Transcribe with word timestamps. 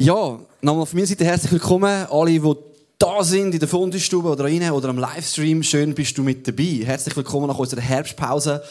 Ja, 0.00 0.38
nochmal 0.60 0.86
von 0.86 0.96
meiner 0.96 1.08
Seite 1.08 1.24
herzlich 1.24 1.50
willkommen. 1.50 2.06
Alle, 2.08 2.30
die 2.30 2.54
da 3.00 3.24
sind, 3.24 3.52
in 3.52 3.58
der 3.58 3.68
Fundestube 3.68 4.28
oder 4.28 4.44
rein 4.44 4.70
oder 4.70 4.90
am 4.90 4.98
Livestream, 4.98 5.64
schön 5.64 5.92
bist 5.92 6.16
du 6.16 6.22
mit 6.22 6.46
dabei. 6.46 6.82
Herzlich 6.84 7.16
willkommen 7.16 7.48
nach 7.48 7.58
unserer 7.58 7.80
Herbstpause. 7.80 8.62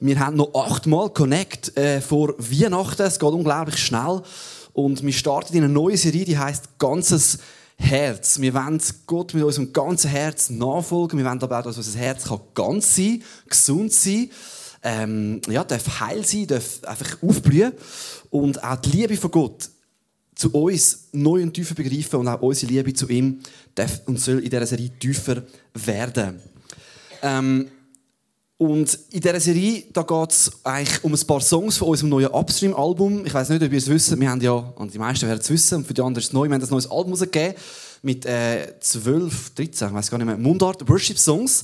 Wir 0.00 0.18
haben 0.18 0.36
noch 0.36 0.54
achtmal 0.54 1.10
Connect 1.10 1.76
äh, 1.76 2.00
vor 2.00 2.32
Weihnachten. 2.38 3.02
Es 3.02 3.18
geht 3.18 3.28
unglaublich 3.28 3.76
schnell. 3.76 4.22
Und 4.72 5.04
wir 5.04 5.12
starten 5.12 5.54
in 5.54 5.64
eine 5.64 5.72
neue 5.74 5.98
Serie, 5.98 6.24
die 6.24 6.38
heißt 6.38 6.78
Ganzes 6.78 7.36
Herz. 7.76 8.40
Wir 8.40 8.54
wollen 8.54 8.80
Gott 9.06 9.34
mit 9.34 9.44
unserem 9.44 9.74
ganzen 9.74 10.08
Herz 10.08 10.48
nachfolgen. 10.48 11.18
Wir 11.18 11.26
wollen 11.26 11.42
aber 11.42 11.58
auch, 11.58 11.64
dass 11.64 11.76
unser 11.76 11.98
Herz 11.98 12.24
kann 12.24 12.40
ganz 12.54 12.96
sein, 12.96 13.22
gesund 13.46 13.92
sein, 13.92 14.30
ähm, 14.82 15.42
ja, 15.50 15.64
darf 15.64 16.00
heil 16.00 16.24
sein, 16.24 16.46
darf 16.46 16.82
einfach 16.84 17.22
aufblühen. 17.22 17.72
Und 18.30 18.64
auch 18.64 18.76
die 18.76 18.96
Liebe 18.96 19.18
von 19.18 19.30
Gott 19.30 19.68
zu 20.42 20.50
uns 20.50 21.08
neu 21.12 21.40
und 21.40 21.54
tiefer 21.54 21.76
begreifen 21.76 22.18
und 22.18 22.26
auch 22.26 22.42
unsere 22.42 22.72
Liebe 22.72 22.92
zu 22.92 23.08
ihm 23.08 23.38
darf 23.76 24.00
und 24.06 24.18
soll 24.18 24.40
in 24.40 24.50
dieser 24.50 24.66
Serie 24.66 24.90
tiefer 24.98 25.44
werden. 25.72 26.40
Ähm, 27.22 27.68
und 28.58 28.98
in 29.10 29.20
dieser 29.20 29.38
Serie 29.38 29.82
geht 29.82 30.30
es 30.30 30.50
eigentlich 30.64 31.04
um 31.04 31.14
ein 31.14 31.26
paar 31.26 31.40
Songs 31.40 31.76
von 31.76 31.88
unserem 31.88 32.10
neuen 32.10 32.28
Upstream-Album. 32.28 33.24
Ich 33.24 33.32
weiß 33.32 33.50
nicht, 33.50 33.62
ob 33.62 33.70
ihr 33.70 33.78
es 33.78 33.88
wisst, 33.88 34.18
wir 34.18 34.30
haben 34.30 34.40
ja, 34.40 34.52
und 34.52 34.92
die 34.92 34.98
meisten 34.98 35.28
werden 35.28 35.40
es 35.40 35.50
wissen, 35.50 35.76
und 35.76 35.86
für 35.86 35.94
die 35.94 36.00
anderen 36.00 36.20
ist 36.20 36.28
es 36.28 36.32
neu, 36.32 36.48
wir 36.48 36.54
haben 36.54 36.62
ein 36.62 36.68
neues 36.68 36.90
Album 36.90 37.12
rausgegeben 37.12 37.54
mit 38.02 38.26
äh, 38.26 38.74
12, 38.80 39.54
13, 39.54 39.88
ich 39.88 39.94
weiß 39.94 40.10
gar 40.10 40.18
nicht 40.18 40.26
mehr, 40.26 40.36
Mundart 40.36 40.88
Worship 40.88 41.18
Songs. 41.18 41.62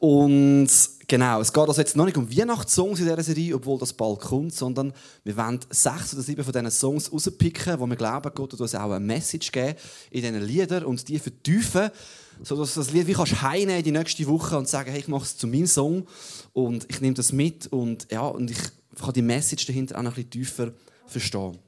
Und 0.00 0.68
genau, 1.08 1.42
es 1.42 1.52
geht 1.52 1.68
also 1.68 1.78
jetzt 1.78 1.94
noch 1.94 2.06
nicht 2.06 2.16
um 2.16 2.34
Weihnachtssongs 2.34 3.00
in 3.00 3.04
dieser 3.04 3.22
Serie, 3.22 3.54
obwohl 3.54 3.78
das 3.78 3.92
bald 3.92 4.20
kommt, 4.20 4.54
sondern 4.54 4.94
wir 5.24 5.36
wollen 5.36 5.60
sechs 5.68 6.14
oder 6.14 6.22
sieben 6.22 6.42
von 6.42 6.54
diesen 6.54 6.70
Songs 6.70 7.12
rauspicken, 7.12 7.78
wo 7.78 7.86
wir 7.86 7.96
glauben, 7.96 8.32
Gott 8.34 8.52
wird 8.52 8.62
uns 8.62 8.74
auch 8.74 8.90
eine 8.90 8.98
Message 8.98 9.52
geben 9.52 9.74
in 10.10 10.22
diesen 10.22 10.40
Liedern 10.40 10.84
und 10.84 11.06
die 11.06 11.18
vertiefen, 11.18 11.90
sodass 12.42 12.72
du 12.72 12.80
das 12.80 12.92
Lied 12.92 13.08
wie 13.08 13.12
kannst 13.12 13.42
heimnehmen 13.42 13.82
die 13.82 13.92
nächste 13.92 14.26
Woche 14.26 14.56
und 14.56 14.68
sagen, 14.68 14.90
hey, 14.90 15.00
ich 15.00 15.08
mache 15.08 15.24
es 15.24 15.36
zu 15.36 15.46
meinem 15.46 15.66
Song 15.66 16.06
und 16.54 16.86
ich 16.88 17.02
nehme 17.02 17.14
das 17.14 17.30
mit 17.30 17.66
und, 17.66 18.10
ja, 18.10 18.22
und 18.22 18.50
ich 18.50 18.58
kann 18.98 19.12
die 19.12 19.20
Message 19.20 19.66
dahinter 19.66 19.98
auch 19.98 20.02
noch 20.02 20.16
ein 20.16 20.24
bisschen 20.24 20.30
tiefer 20.30 20.72
verstehen 21.04 21.58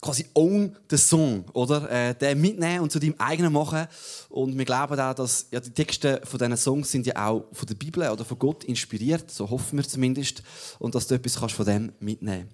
quasi 0.00 0.26
own 0.34 0.74
the 0.90 0.96
song, 0.96 1.44
oder? 1.52 1.90
Äh, 1.90 2.14
den 2.14 2.40
mitnehmen 2.40 2.80
und 2.80 2.92
zu 2.92 2.98
deinem 2.98 3.14
eigenen 3.18 3.52
machen. 3.52 3.86
Und 4.28 4.56
wir 4.56 4.64
glauben 4.64 4.98
auch, 4.98 5.14
dass 5.14 5.46
ja, 5.50 5.60
die 5.60 5.70
Texte 5.70 6.20
von 6.24 6.38
diesen 6.38 6.56
Songs 6.56 6.90
sind 6.90 7.06
ja 7.06 7.26
auch 7.26 7.44
von 7.52 7.66
der 7.66 7.74
Bibel 7.74 8.08
oder 8.08 8.24
von 8.24 8.38
Gott 8.38 8.64
inspiriert, 8.64 9.30
so 9.30 9.48
hoffen 9.48 9.78
wir 9.78 9.86
zumindest, 9.86 10.42
und 10.78 10.94
dass 10.94 11.06
du 11.06 11.14
etwas 11.14 11.36
kannst 11.36 11.54
von 11.54 11.66
dem 11.66 11.92
mitnehmen 12.00 12.48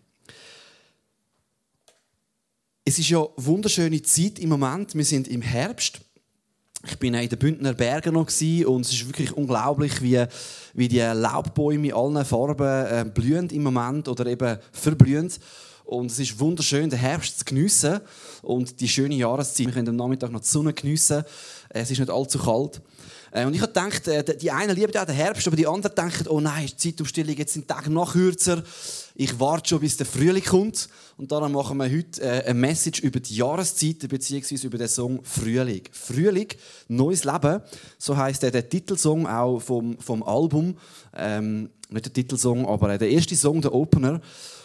Es 2.84 2.98
ist 2.98 3.08
ja 3.08 3.18
eine 3.18 3.28
wunderschöne 3.36 4.02
Zeit 4.02 4.38
im 4.38 4.50
Moment. 4.50 4.94
Wir 4.94 5.04
sind 5.04 5.28
im 5.28 5.42
Herbst. 5.42 6.00
Ich 6.86 6.98
bin 6.98 7.14
in 7.14 7.28
den 7.30 7.38
Bündner 7.38 7.72
Bergen 7.72 8.12
noch 8.12 8.28
und 8.28 8.80
es 8.82 8.92
ist 8.92 9.06
wirklich 9.06 9.32
unglaublich, 9.32 10.02
wie, 10.02 10.22
wie 10.74 10.88
die 10.88 11.00
Laubbäume 11.00 11.88
in 11.88 11.94
allen 11.94 12.24
Farben 12.26 12.86
äh, 12.86 13.04
blühen 13.08 13.48
im 13.48 13.62
Moment 13.62 14.06
oder 14.06 14.26
eben 14.26 14.58
verblühen. 14.70 15.32
Und 15.84 16.10
es 16.10 16.18
ist 16.18 16.40
wunderschön, 16.40 16.88
den 16.88 16.98
Herbst 16.98 17.40
zu 17.40 17.44
geniessen 17.44 18.00
und 18.42 18.80
die 18.80 18.88
schöne 18.88 19.14
Jahreszeit. 19.14 19.66
Wir 19.66 19.74
können 19.74 19.88
am 19.90 19.96
Nachmittag 19.96 20.32
noch 20.32 20.40
die 20.40 20.48
Sonne 20.48 20.72
geniessen. 20.72 21.24
Es 21.68 21.90
ist 21.90 21.98
nicht 21.98 22.10
allzu 22.10 22.38
kalt. 22.38 22.80
Äh, 23.30 23.44
und 23.44 23.54
ich 23.54 23.60
habe 23.60 23.72
gedacht, 23.72 24.08
äh, 24.08 24.36
die 24.36 24.50
einen 24.50 24.74
lieben 24.74 24.96
auch 24.96 25.04
den 25.04 25.14
Herbst, 25.14 25.46
aber 25.46 25.56
die 25.56 25.66
anderen 25.66 25.94
denken, 25.94 26.28
oh 26.28 26.40
nein, 26.40 26.66
die 26.66 26.76
Zeitumstellung, 26.76 27.36
jetzt 27.36 27.52
sind 27.52 27.68
die 27.68 27.74
Tage 27.74 27.90
noch 27.90 28.12
kürzer. 28.12 28.62
Ich 29.14 29.38
warte 29.38 29.68
schon, 29.68 29.80
bis 29.80 29.96
der 29.96 30.06
Frühling 30.06 30.42
kommt. 30.44 30.88
Und 31.18 31.30
darum 31.32 31.52
machen 31.52 31.76
wir 31.76 31.90
heute 31.90 32.22
äh, 32.22 32.44
eine 32.44 32.54
Message 32.54 33.00
über 33.00 33.20
die 33.20 33.36
Jahreszeiten, 33.36 34.08
beziehungsweise 34.08 34.66
über 34.66 34.78
den 34.78 34.88
Song 34.88 35.20
Frühling. 35.22 35.82
Frühling, 35.92 36.48
neues 36.88 37.24
Leben. 37.24 37.60
So 37.98 38.14
der, 38.14 38.50
der 38.50 38.68
Titelsong 38.68 39.26
auch 39.26 39.60
vom, 39.60 39.98
vom 39.98 40.22
Album. 40.22 40.78
Ähm, 41.14 41.70
nicht 41.90 42.06
der 42.06 42.12
Titelsong, 42.12 42.66
aber 42.66 42.96
der 42.96 43.10
erste 43.10 43.36
Song, 43.36 43.60
der 43.60 43.74
Opener. 43.74 44.20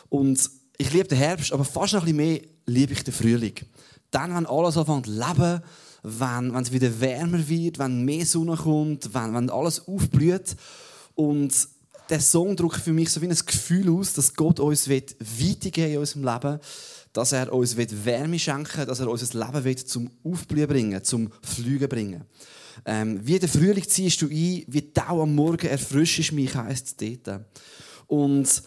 Und 0.10 0.59
ich 0.80 0.94
liebe 0.94 1.10
den 1.10 1.18
Herbst, 1.18 1.52
aber 1.52 1.66
fast 1.66 1.94
noch 1.94 2.02
ein 2.02 2.16
bisschen 2.16 2.18
mehr 2.18 2.42
liebe 2.66 2.94
ich 2.94 3.04
den 3.04 3.14
Frühling. 3.14 3.54
Dann, 4.12 4.34
wenn 4.34 4.46
alles 4.46 4.78
anfängt 4.78 5.08
zu 5.08 5.12
leben, 5.12 5.62
wenn, 6.04 6.54
wenn 6.54 6.64
es 6.64 6.72
wieder 6.72 7.02
wärmer 7.02 7.48
wird, 7.50 7.78
wenn 7.80 8.06
mehr 8.06 8.26
Sonne 8.26 8.56
kommt, 8.56 9.14
wenn, 9.14 9.34
wenn 9.34 9.50
alles 9.50 9.86
aufblüht. 9.88 10.56
Und 11.16 11.54
der 12.10 12.22
Song 12.22 12.56
drückt 12.56 12.80
für 12.80 12.94
mich 12.94 13.10
so 13.10 13.22
wie 13.22 13.28
ein 13.28 13.36
Gefühl 13.46 13.90
aus, 13.92 14.14
dass 14.14 14.34
Gott 14.34 14.62
uns 14.62 14.88
weitergeben 14.90 15.92
in 15.92 15.98
unserem 16.00 16.24
Leben, 16.24 16.60
dass 17.12 17.34
er 17.34 17.52
uns 17.52 17.76
Wärme 17.76 18.40
schenken 18.40 18.78
will, 18.78 18.86
dass 18.86 19.02
er 19.02 19.10
unser 19.10 19.38
Leben 19.38 19.78
zum 19.86 20.10
Aufblühen 20.24 20.68
bringen, 20.68 21.04
zum 21.04 21.30
Flügen 21.42 21.90
bringen. 21.90 22.24
Ähm, 22.86 23.20
wie 23.22 23.38
der 23.38 23.50
Frühling 23.50 23.86
ziehst 23.86 24.22
du 24.22 24.28
ein, 24.28 24.64
wie 24.68 24.94
Tau 24.94 25.24
am 25.24 25.36
Morgen 25.36 25.68
erfrischst 25.68 26.32
mich, 26.32 26.56
heisst 26.56 27.02
es 27.02 27.20
dort. 27.26 27.42
Und 28.08 28.64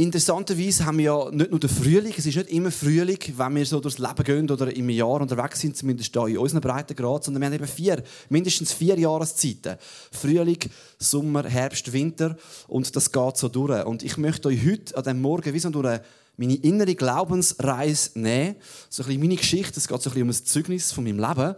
Interessanterweise 0.00 0.86
haben 0.86 0.96
wir 0.96 1.04
ja 1.04 1.30
nicht 1.30 1.50
nur 1.50 1.60
den 1.60 1.68
Frühling, 1.68 2.14
es 2.16 2.24
ist 2.24 2.34
nicht 2.34 2.48
immer 2.48 2.70
Frühling, 2.70 3.18
wenn 3.36 3.54
wir 3.54 3.66
so 3.66 3.80
durchs 3.80 3.98
Leben 3.98 4.24
gehen 4.24 4.50
oder 4.50 4.74
im 4.74 4.88
Jahr 4.88 5.20
unterwegs 5.20 5.60
sind, 5.60 5.76
zumindest 5.76 6.14
hier 6.14 6.26
in 6.26 6.38
unseren 6.38 6.62
Breitengrad, 6.62 7.22
sondern 7.22 7.42
wir 7.42 7.48
haben 7.48 7.54
eben 7.56 7.66
vier, 7.66 8.02
mindestens 8.30 8.72
vier 8.72 8.98
Jahreszeiten. 8.98 9.76
Frühling, 10.10 10.56
Sommer, 10.98 11.46
Herbst, 11.46 11.92
Winter 11.92 12.38
und 12.66 12.96
das 12.96 13.12
geht 13.12 13.36
so 13.36 13.48
durch. 13.48 13.84
Und 13.84 14.02
ich 14.02 14.16
möchte 14.16 14.48
euch 14.48 14.64
heute 14.64 14.96
an 14.96 15.02
diesem 15.02 15.20
Morgen 15.20 15.52
wie 15.52 15.58
so 15.58 15.68
durch 15.68 16.00
meine 16.38 16.54
innere 16.54 16.94
Glaubensreise 16.94 18.18
nehmen, 18.18 18.56
so 18.88 19.02
ein 19.02 19.06
bisschen 19.06 19.20
meine 19.20 19.36
Geschichte, 19.36 19.78
es 19.78 19.86
geht 19.86 20.00
so 20.00 20.08
ein 20.08 20.14
bisschen 20.14 20.22
um 20.22 20.30
ein 20.30 20.46
Zeugnis 20.46 20.92
von 20.92 21.04
meinem 21.04 21.18
Leben, 21.18 21.54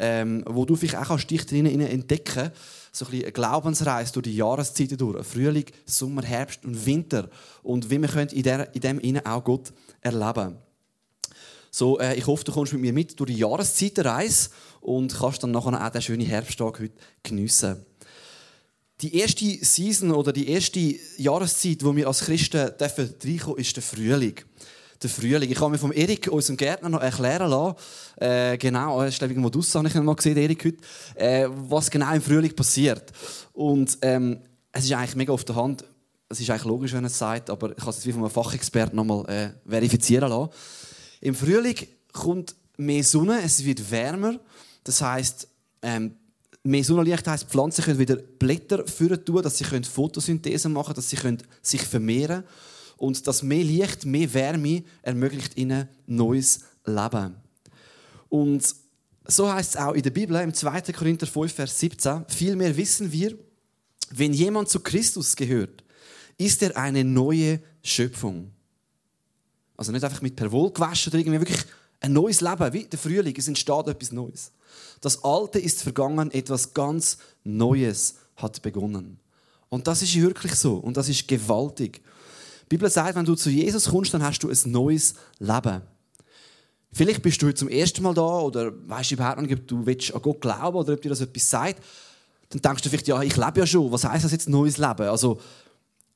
ähm, 0.00 0.42
wo 0.48 0.64
du 0.64 0.74
vielleicht 0.74 1.10
auch 1.12 1.20
dich 1.20 1.46
drinnen 1.46 1.80
entdecken 1.80 2.50
kannst 2.50 2.83
so 2.96 3.04
ein 3.04 3.10
bisschen 3.10 3.24
eine 3.24 3.32
Glaubensreise 3.32 4.12
durch 4.12 4.24
die 4.24 4.36
Jahreszeiten 4.36 4.96
durch. 4.96 5.26
Frühling, 5.26 5.66
Sommer, 5.84 6.22
Herbst 6.22 6.64
und 6.64 6.86
Winter. 6.86 7.28
Und 7.62 7.90
wie 7.90 8.00
wir 8.00 8.08
können 8.08 8.30
in, 8.30 8.42
der, 8.42 8.74
in 8.74 8.80
dem 8.80 9.00
Innen 9.00 9.26
auch 9.26 9.42
Gott 9.42 9.72
erleben 10.00 10.58
so, 11.74 11.98
äh, 11.98 12.14
ich 12.14 12.24
hoffe, 12.28 12.44
du 12.44 12.52
kommst 12.52 12.72
mit 12.72 12.82
mir 12.82 12.92
mit 12.92 13.18
durch 13.18 13.32
die 13.32 13.38
Jahreszeitenreise 13.38 14.50
und 14.80 15.12
kannst 15.12 15.42
dann 15.42 15.50
nachher 15.50 15.84
auch 15.84 15.90
den 15.90 16.02
schönen 16.02 16.24
Herbsttag 16.24 16.78
heute 16.78 16.94
geniessen. 17.24 17.84
Die 19.00 19.16
erste 19.18 19.44
Season 19.44 20.12
oder 20.12 20.32
die 20.32 20.48
erste 20.48 20.94
Jahreszeit, 21.18 21.84
wo 21.84 21.96
wir 21.96 22.06
als 22.06 22.20
Christen 22.20 22.70
dürfen 22.78 23.14
reinkommen, 23.24 23.58
ist 23.58 23.74
der 23.74 23.82
Frühling 23.82 24.36
der 25.02 25.10
Frühling. 25.10 25.50
Ich 25.50 25.60
habe 25.60 25.70
mir 25.70 25.78
vom 25.78 25.92
Erik, 25.92 26.28
unserem 26.30 26.56
Gärtner, 26.56 26.88
noch 26.88 27.00
erklären 27.00 27.50
lassen, 27.50 27.76
äh, 28.16 28.56
genau, 28.58 29.00
er 29.00 29.08
ist 29.08 29.18
glaube 29.18 29.32
ich 29.32 29.36
irgendwo 29.36 29.50
draussen, 29.50 29.78
habe 29.78 29.88
ich 29.88 29.94
mal 29.94 30.14
gesehen, 30.14 30.36
Erik 30.36 30.64
heute, 30.64 30.78
äh, 31.14 31.48
was 31.68 31.90
genau 31.90 32.12
im 32.14 32.22
Frühling 32.22 32.54
passiert. 32.54 33.12
Und 33.52 33.98
ähm, 34.02 34.40
es 34.72 34.84
ist 34.84 34.92
eigentlich 34.92 35.16
mega 35.16 35.32
auf 35.32 35.44
der 35.44 35.56
Hand, 35.56 35.84
es 36.28 36.40
ist 36.40 36.50
eigentlich 36.50 36.64
logisch, 36.64 36.92
wenn 36.92 37.04
er 37.04 37.08
es 37.08 37.18
sagt, 37.18 37.50
aber 37.50 37.72
ich 37.76 37.80
habe 37.80 37.90
es 37.90 37.96
jetzt 37.96 38.06
wie 38.06 38.12
von 38.12 38.22
einem 38.22 38.30
Fachexperten 38.30 38.96
nochmal 38.96 39.24
äh, 39.28 39.68
verifizieren 39.68 40.30
lassen. 40.30 40.50
Im 41.20 41.34
Frühling 41.34 41.76
kommt 42.12 42.54
mehr 42.76 43.04
Sonne, 43.04 43.40
es 43.42 43.64
wird 43.64 43.90
wärmer, 43.90 44.38
das 44.82 45.00
heißt 45.00 45.48
ähm, 45.82 46.16
mehr 46.64 46.82
Sonnenlicht 46.82 47.26
heisst, 47.28 47.48
Pflanzen 47.48 47.84
können 47.84 47.98
wieder 47.98 48.16
Blätter 48.16 48.86
führen 48.86 49.20
dass 49.42 49.58
sie 49.58 49.64
Photosynthese 49.64 50.68
machen 50.68 50.94
können, 50.94 50.96
dass 50.96 51.10
sie 51.10 51.38
sich 51.62 51.82
vermehren 51.82 52.42
können. 52.42 52.73
Und 52.96 53.26
das 53.26 53.42
mehr 53.42 53.64
Licht, 53.64 54.04
mehr 54.04 54.32
Wärme 54.32 54.84
ermöglicht 55.02 55.56
ihnen 55.56 55.88
neues 56.06 56.60
Leben. 56.84 57.36
Und 58.28 58.74
so 59.26 59.52
heißt 59.52 59.74
es 59.74 59.80
auch 59.80 59.94
in 59.94 60.02
der 60.02 60.10
Bibel, 60.10 60.36
im 60.36 60.52
2. 60.52 60.80
Korinther 60.92 61.26
5, 61.26 61.52
Vers 61.52 61.78
17, 61.80 62.24
vielmehr 62.28 62.76
wissen 62.76 63.10
wir, 63.10 63.36
wenn 64.10 64.32
jemand 64.32 64.68
zu 64.68 64.80
Christus 64.80 65.34
gehört, 65.34 65.82
ist 66.36 66.62
er 66.62 66.76
eine 66.76 67.04
neue 67.04 67.60
Schöpfung. 67.82 68.50
Also 69.76 69.92
nicht 69.92 70.04
einfach 70.04 70.22
mit 70.22 70.36
per 70.36 70.48
gewaschen 70.48 71.10
oder 71.10 71.18
irgendwie 71.18 71.40
wirklich 71.40 71.64
ein 72.00 72.12
neues 72.12 72.40
Leben, 72.40 72.72
wie 72.72 72.84
der 72.84 72.98
Frühling, 72.98 73.34
es 73.36 73.48
entsteht 73.48 73.86
etwas 73.86 74.12
Neues. 74.12 74.52
Das 75.00 75.24
Alte 75.24 75.58
ist 75.58 75.82
vergangen, 75.82 76.30
etwas 76.30 76.74
ganz 76.74 77.18
Neues 77.44 78.16
hat 78.36 78.62
begonnen. 78.62 79.18
Und 79.68 79.86
das 79.86 80.02
ist 80.02 80.14
wirklich 80.20 80.54
so 80.54 80.76
und 80.76 80.96
das 80.96 81.08
ist 81.08 81.26
gewaltig. 81.26 82.02
Die 82.64 82.76
Bibel 82.76 82.90
sagt, 82.90 83.14
wenn 83.16 83.24
du 83.24 83.34
zu 83.34 83.50
Jesus 83.50 83.90
kommst, 83.90 84.14
dann 84.14 84.22
hast 84.22 84.40
du 84.40 84.48
ein 84.48 84.58
neues 84.70 85.14
Leben. 85.38 85.82
Vielleicht 86.92 87.22
bist 87.22 87.42
du 87.42 87.46
heute 87.46 87.56
zum 87.56 87.68
ersten 87.68 88.02
Mal 88.02 88.14
da 88.14 88.38
oder 88.40 88.72
weißt 88.88 89.10
du 89.10 89.14
überhaupt 89.16 89.42
nicht, 89.42 89.52
ob 89.52 89.66
du 89.66 89.78
an 89.78 90.22
Gott 90.22 90.40
glauben 90.40 90.76
oder 90.76 90.92
ob 90.94 91.02
dir 91.02 91.08
das 91.08 91.20
etwas 91.20 91.50
sagt. 91.50 91.82
Dann 92.50 92.62
denkst 92.62 92.82
du 92.82 92.88
vielleicht, 92.88 93.08
ja, 93.08 93.20
ich 93.20 93.36
lebe 93.36 93.60
ja 93.60 93.66
schon. 93.66 93.90
Was 93.90 94.04
heißt 94.04 94.24
das 94.24 94.32
jetzt 94.32 94.48
neues 94.48 94.78
Leben? 94.78 95.08
Also, 95.08 95.40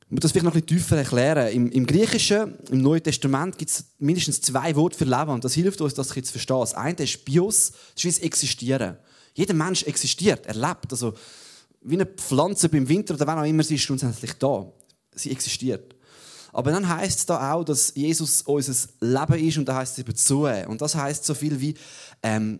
ich 0.06 0.12
muss 0.12 0.20
das 0.20 0.32
vielleicht 0.32 0.44
noch 0.44 0.54
ein 0.54 0.62
bisschen 0.62 0.78
tiefer 0.78 0.96
erklären. 0.96 1.52
Im, 1.52 1.70
Im, 1.70 1.84
Griechischen, 1.84 2.54
im 2.70 2.80
Neuen 2.80 3.02
Testament, 3.02 3.58
gibt 3.58 3.70
es 3.72 3.84
mindestens 3.98 4.40
zwei 4.40 4.74
Worte 4.76 4.96
für 4.96 5.04
Leben 5.04 5.30
und 5.30 5.44
das 5.44 5.54
hilft 5.54 5.80
uns, 5.80 5.94
das 5.94 6.08
zu 6.08 6.22
verstehen. 6.22 6.60
Das 6.60 6.74
eine 6.74 6.96
ist 6.96 7.24
Bios, 7.24 7.72
das 7.94 8.04
ist 8.04 8.22
Existieren. 8.22 8.96
Jeder 9.34 9.54
Mensch 9.54 9.82
existiert, 9.82 10.46
er 10.46 10.54
lebt. 10.54 10.90
Also, 10.90 11.14
wie 11.82 11.94
eine 11.94 12.06
Pflanze 12.06 12.68
beim 12.68 12.88
Winter 12.88 13.14
oder 13.14 13.26
wann 13.26 13.38
auch 13.38 13.44
immer, 13.44 13.62
sie 13.62 13.74
ist 13.74 13.86
grundsätzlich 13.86 14.32
da. 14.34 14.72
Sie 15.14 15.30
existiert. 15.30 15.94
Aber 16.52 16.70
dann 16.70 16.88
heißt 16.88 17.18
es 17.18 17.26
da 17.26 17.52
auch, 17.52 17.64
dass 17.64 17.94
Jesus 17.94 18.42
unser 18.42 18.74
Leben 19.00 19.46
ist 19.46 19.58
und 19.58 19.66
da 19.66 19.76
heißt 19.76 19.92
es 19.92 19.98
eben 19.98 20.16
zu. 20.16 20.46
Und 20.46 20.80
das 20.80 20.94
heißt 20.94 21.24
so 21.24 21.34
viel 21.34 21.60
wie 21.60 21.74
ähm, 22.22 22.58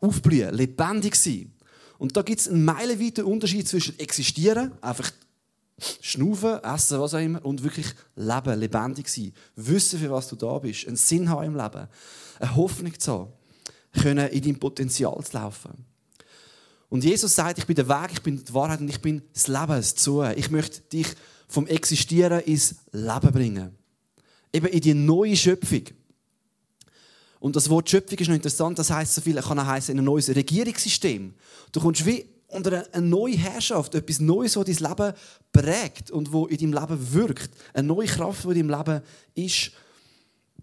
aufblühen, 0.00 0.54
lebendig 0.54 1.14
sein. 1.14 1.52
Und 1.98 2.16
da 2.16 2.22
gibt 2.22 2.40
es 2.40 2.48
einen 2.48 2.64
meilenweiten 2.64 3.24
Unterschied 3.24 3.68
zwischen 3.68 3.98
existieren, 3.98 4.72
einfach 4.80 5.10
schnaufen, 6.00 6.62
essen, 6.62 7.00
was 7.00 7.14
auch 7.14 7.18
immer, 7.18 7.44
und 7.44 7.62
wirklich 7.62 7.86
leben, 8.16 8.58
lebendig 8.58 9.08
sein. 9.08 9.32
Wissen, 9.56 9.98
für 9.98 10.10
was 10.10 10.28
du 10.28 10.36
da 10.36 10.58
bist, 10.58 10.86
einen 10.86 10.96
Sinn 10.96 11.28
haben 11.28 11.44
im 11.44 11.56
Leben, 11.56 11.88
eine 12.38 12.56
Hoffnung 12.56 12.98
zu 12.98 13.12
haben, 13.12 13.32
können 14.02 14.28
in 14.28 14.42
dein 14.42 14.58
Potenzial 14.58 15.22
zu 15.22 15.36
laufen. 15.36 15.84
Und 16.88 17.04
Jesus 17.04 17.34
sagt, 17.34 17.58
ich 17.58 17.66
bin 17.66 17.76
der 17.76 17.88
Weg, 17.88 18.12
ich 18.12 18.22
bin 18.22 18.44
die 18.44 18.52
Wahrheit 18.52 18.80
und 18.80 18.88
ich 18.88 19.00
bin 19.00 19.22
das 19.32 19.46
Leben, 19.46 19.68
das 19.68 19.94
Zu. 19.94 20.22
Ich 20.22 20.50
möchte 20.50 20.80
dich 20.80 21.06
vom 21.50 21.66
Existieren 21.66 22.40
ins 22.40 22.76
Leben 22.92 23.32
bringen. 23.32 23.76
Eben 24.52 24.66
in 24.68 24.80
die 24.80 24.94
neue 24.94 25.36
Schöpfung. 25.36 25.82
Und 27.40 27.56
das 27.56 27.68
Wort 27.68 27.90
Schöpfung 27.90 28.18
ist 28.18 28.28
noch 28.28 28.36
interessant, 28.36 28.78
das 28.78 28.90
heißt 28.90 29.14
so 29.14 29.20
viel, 29.20 29.34
kann 29.36 29.58
auch 29.58 29.66
heißen, 29.66 29.98
ein 29.98 30.04
neues 30.04 30.28
Regierungssystem. 30.28 31.34
Du 31.72 31.80
kommst 31.80 32.06
wie 32.06 32.24
unter 32.46 32.86
eine 32.92 33.06
neue 33.06 33.36
Herrschaft, 33.36 33.94
etwas 33.96 34.20
Neues, 34.20 34.52
das 34.52 34.64
dein 34.64 34.90
Leben 34.90 35.12
prägt 35.52 36.10
und 36.12 36.32
wo 36.32 36.46
in 36.46 36.58
deinem 36.58 36.80
Leben 36.80 37.12
wirkt. 37.12 37.50
Eine 37.74 37.88
neue 37.88 38.06
Kraft, 38.06 38.44
die 38.44 38.60
in 38.60 38.68
deinem 38.68 38.78
Leben 38.78 39.02
ist. 39.34 39.72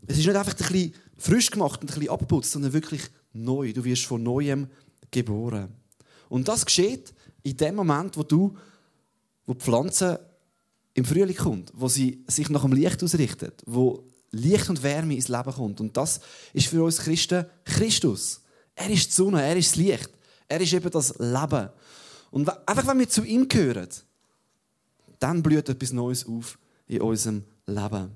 Es 0.05 0.17
ist 0.17 0.25
nicht 0.25 0.35
einfach 0.35 0.53
ein 0.53 0.57
bisschen 0.57 0.93
frisch 1.17 1.51
gemacht 1.51 1.81
und 1.81 1.89
ein 1.89 1.95
bisschen 1.95 2.11
abgeputzt, 2.11 2.51
sondern 2.51 2.71
wirklich 2.71 3.01
neu. 3.33 3.73
Du 3.73 3.83
wirst 3.83 4.05
von 4.05 4.23
Neuem 4.23 4.67
geboren. 5.11 5.69
Und 6.29 6.47
das 6.47 6.65
geschieht 6.65 7.13
in 7.43 7.57
dem 7.57 7.75
Moment, 7.75 8.15
wo 8.15 8.23
du, 8.23 8.55
wo 9.45 9.53
die 9.53 9.63
Pflanze 9.63 10.26
im 10.97 11.05
Frühling 11.05 11.35
kommt, 11.35 11.71
wo 11.75 11.87
sie 11.87 12.23
sich 12.25 12.49
nach 12.49 12.63
dem 12.63 12.73
Licht 12.73 13.03
ausrichtet, 13.03 13.61
wo 13.67 14.03
Licht 14.31 14.67
und 14.67 14.81
Wärme 14.81 15.13
ins 15.13 15.27
Leben 15.27 15.53
kommt. 15.53 15.79
Und 15.79 15.95
das 15.95 16.19
ist 16.53 16.67
für 16.67 16.83
uns 16.83 16.97
Christen 16.97 17.45
Christus. 17.65 18.41
Er 18.73 18.89
ist 18.89 19.09
die 19.09 19.13
Sonne, 19.13 19.43
er 19.43 19.55
ist 19.55 19.69
das 19.69 19.75
Licht, 19.75 20.09
er 20.47 20.59
ist 20.59 20.73
eben 20.73 20.89
das 20.89 21.13
Leben. 21.19 21.69
Und 22.31 22.49
einfach, 22.67 22.87
wenn 22.87 22.97
wir 22.97 23.07
zu 23.07 23.23
ihm 23.23 23.47
gehören, 23.47 23.89
dann 25.19 25.43
blüht 25.43 25.69
etwas 25.69 25.91
Neues 25.91 26.25
auf 26.25 26.57
in 26.87 27.01
unserem 27.01 27.43
Leben. 27.67 28.09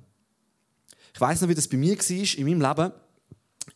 Ich 1.13 1.21
weiß 1.21 1.41
noch, 1.41 1.49
wie 1.49 1.55
das 1.55 1.67
bei 1.67 1.77
mir 1.77 1.95
war 1.95 2.37
in 2.37 2.45
meinem 2.47 2.61
Leben. 2.61 2.93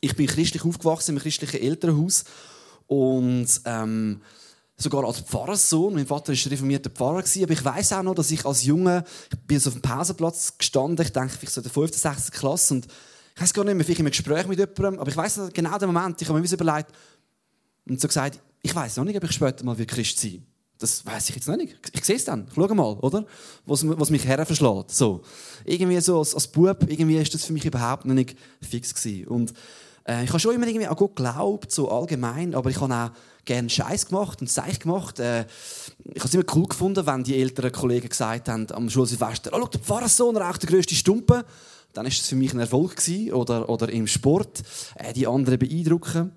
Ich 0.01 0.15
bin 0.15 0.25
christlich 0.25 0.65
aufgewachsen 0.65 1.15
im 1.15 1.21
christlichen 1.21 1.61
Elternhaus 1.61 2.25
und 2.87 3.49
ähm, 3.65 4.21
sogar 4.77 5.05
als 5.05 5.21
Pfarrerssohn. 5.21 5.93
Mein 5.93 6.05
Vater 6.05 6.33
war 6.33 6.51
reformierter 6.51 6.89
Pfarrer, 6.89 7.23
aber 7.43 7.51
ich 7.51 7.65
weiß 7.65 7.93
auch 7.93 8.03
noch, 8.03 8.15
dass 8.15 8.31
ich 8.31 8.45
als 8.45 8.63
Junge, 8.63 9.03
ich 9.31 9.39
bin 9.39 9.59
so 9.59 9.69
auf 9.69 9.75
dem 9.75 9.81
Pausenplatz 9.81 10.57
gestanden, 10.57 11.05
ich 11.05 11.13
denke 11.13 11.29
vielleicht 11.29 11.53
so 11.53 11.61
in 11.61 11.63
der 11.63 11.71
5. 11.71 11.89
oder 11.89 11.97
6. 11.97 12.31
Klasse 12.31 12.73
und 12.73 12.87
ich 13.35 13.41
weiß 13.41 13.53
gar 13.53 13.63
nicht 13.63 13.75
mehr, 13.75 13.85
vielleicht 13.85 13.99
in 13.99 14.05
einem 14.05 14.11
Gespräch 14.11 14.47
mit 14.47 14.59
jemandem, 14.59 14.99
aber 14.99 15.09
ich 15.09 15.17
weiß 15.17 15.39
genau 15.53 15.77
den 15.77 15.91
Moment, 15.91 16.21
ich 16.21 16.27
habe 16.29 16.39
mir 16.39 16.51
überlegt 16.51 16.89
und 17.87 17.99
so 17.99 18.07
gesagt, 18.07 18.39
ich 18.61 18.73
weiß 18.73 18.97
noch 18.97 19.05
nicht, 19.05 19.17
ob 19.17 19.23
ich 19.23 19.31
später 19.31 19.63
mal 19.63 19.75
Christ 19.75 20.19
sein. 20.19 20.45
Das 20.77 21.05
weiß 21.05 21.29
ich 21.29 21.35
jetzt 21.35 21.47
noch 21.47 21.55
nicht. 21.55 21.77
Ich 21.93 22.03
sehe 22.03 22.17
es 22.17 22.25
dann. 22.25 22.47
Schau 22.53 22.67
mal, 22.73 22.95
oder? 22.95 23.25
Was, 23.65 23.87
was 23.87 24.09
mich 24.09 24.25
herverschlägt. 24.25 24.91
So. 24.91 25.21
Irgendwie 25.63 25.99
so 26.01 26.19
als, 26.19 26.35
als 26.35 26.47
Bub, 26.47 26.85
irgendwie 26.89 27.17
ist 27.17 27.33
das 27.33 27.45
für 27.45 27.53
mich 27.53 27.63
überhaupt 27.63 28.05
noch 28.05 28.13
nicht 28.13 28.35
fix 28.61 28.93
gewesen. 28.93 29.27
Und 29.27 29.53
äh, 30.05 30.23
ich 30.23 30.29
habe 30.29 30.39
schon 30.39 30.53
immer 30.53 30.67
irgendwie 30.67 30.87
an 30.87 30.95
Gott 30.95 31.15
geglaubt, 31.15 31.71
so 31.71 31.89
allgemein, 31.89 32.53
aber 32.55 32.69
ich 32.69 32.81
habe 32.81 32.93
auch 32.93 33.11
gerne 33.45 33.69
Scheiß 33.69 34.07
gemacht 34.07 34.41
und 34.41 34.49
Seich 34.49 34.79
gemacht. 34.79 35.19
Äh, 35.19 35.45
ich 36.13 36.19
habe 36.19 36.27
es 36.27 36.33
immer 36.33 36.43
cool 36.55 36.67
gefunden, 36.67 37.05
wenn 37.05 37.23
die 37.23 37.39
älteren 37.39 37.71
Kollegen 37.71 38.09
gesagt 38.09 38.49
haben 38.49 38.69
am 38.71 38.89
Schulsilvester, 38.89 39.51
oh, 39.53 39.59
schau, 39.59 39.67
der 39.67 39.79
Pfarrersohn 39.81 40.37
raucht 40.37 40.63
der 40.63 40.69
grösste 40.69 40.95
Stumpe. 40.95 41.45
Dann 41.93 42.05
ist 42.05 42.19
das 42.19 42.27
für 42.27 42.35
mich 42.35 42.53
ein 42.53 42.59
Erfolg 42.59 42.97
gewesen. 42.97 43.31
Oder, 43.33 43.69
oder 43.69 43.89
im 43.89 44.07
Sport 44.07 44.63
äh, 44.95 45.13
die 45.13 45.27
anderen 45.27 45.59
beeindrucken. 45.59 46.31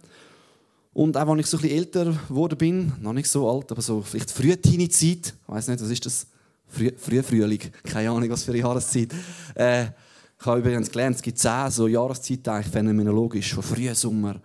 Und 0.93 1.17
auch 1.17 1.29
als 1.29 1.41
ich 1.41 1.47
so 1.47 1.59
ein 1.59 1.63
bisschen 1.63 1.79
älter 1.79 2.05
geworden 2.29 2.59
bin, 2.59 2.93
noch 3.01 3.13
nicht 3.13 3.29
so 3.29 3.49
alt, 3.49 3.71
aber 3.71 3.83
so 3.83 4.03
vielleicht 4.03 4.31
frühe 4.31 4.61
Teenie-Zeit, 4.61 5.35
ich 5.35 5.35
weiß 5.47 5.69
nicht, 5.69 5.81
was 5.81 5.91
ist 5.91 6.07
das? 6.07 6.27
Früh, 6.67 6.91
Frühfrühling, 6.97 7.61
keine 7.85 8.11
Ahnung, 8.11 8.29
was 8.31 8.43
für 8.43 8.51
eine 8.51 8.61
Jahreszeit. 8.61 9.11
Äh, 9.55 9.85
ich 10.41 10.47
habe 10.47 10.59
übrigens 10.59 10.91
gelernt, 10.91 11.17
es 11.17 11.23
gibt 11.23 11.39
zehn 11.39 11.71
so 11.71 11.87
Jahreszeiten, 11.87 12.51
eigentlich 12.51 12.73
phänomenologisch, 12.73 13.55
von 13.55 13.63
Frühsommer, 13.63 14.41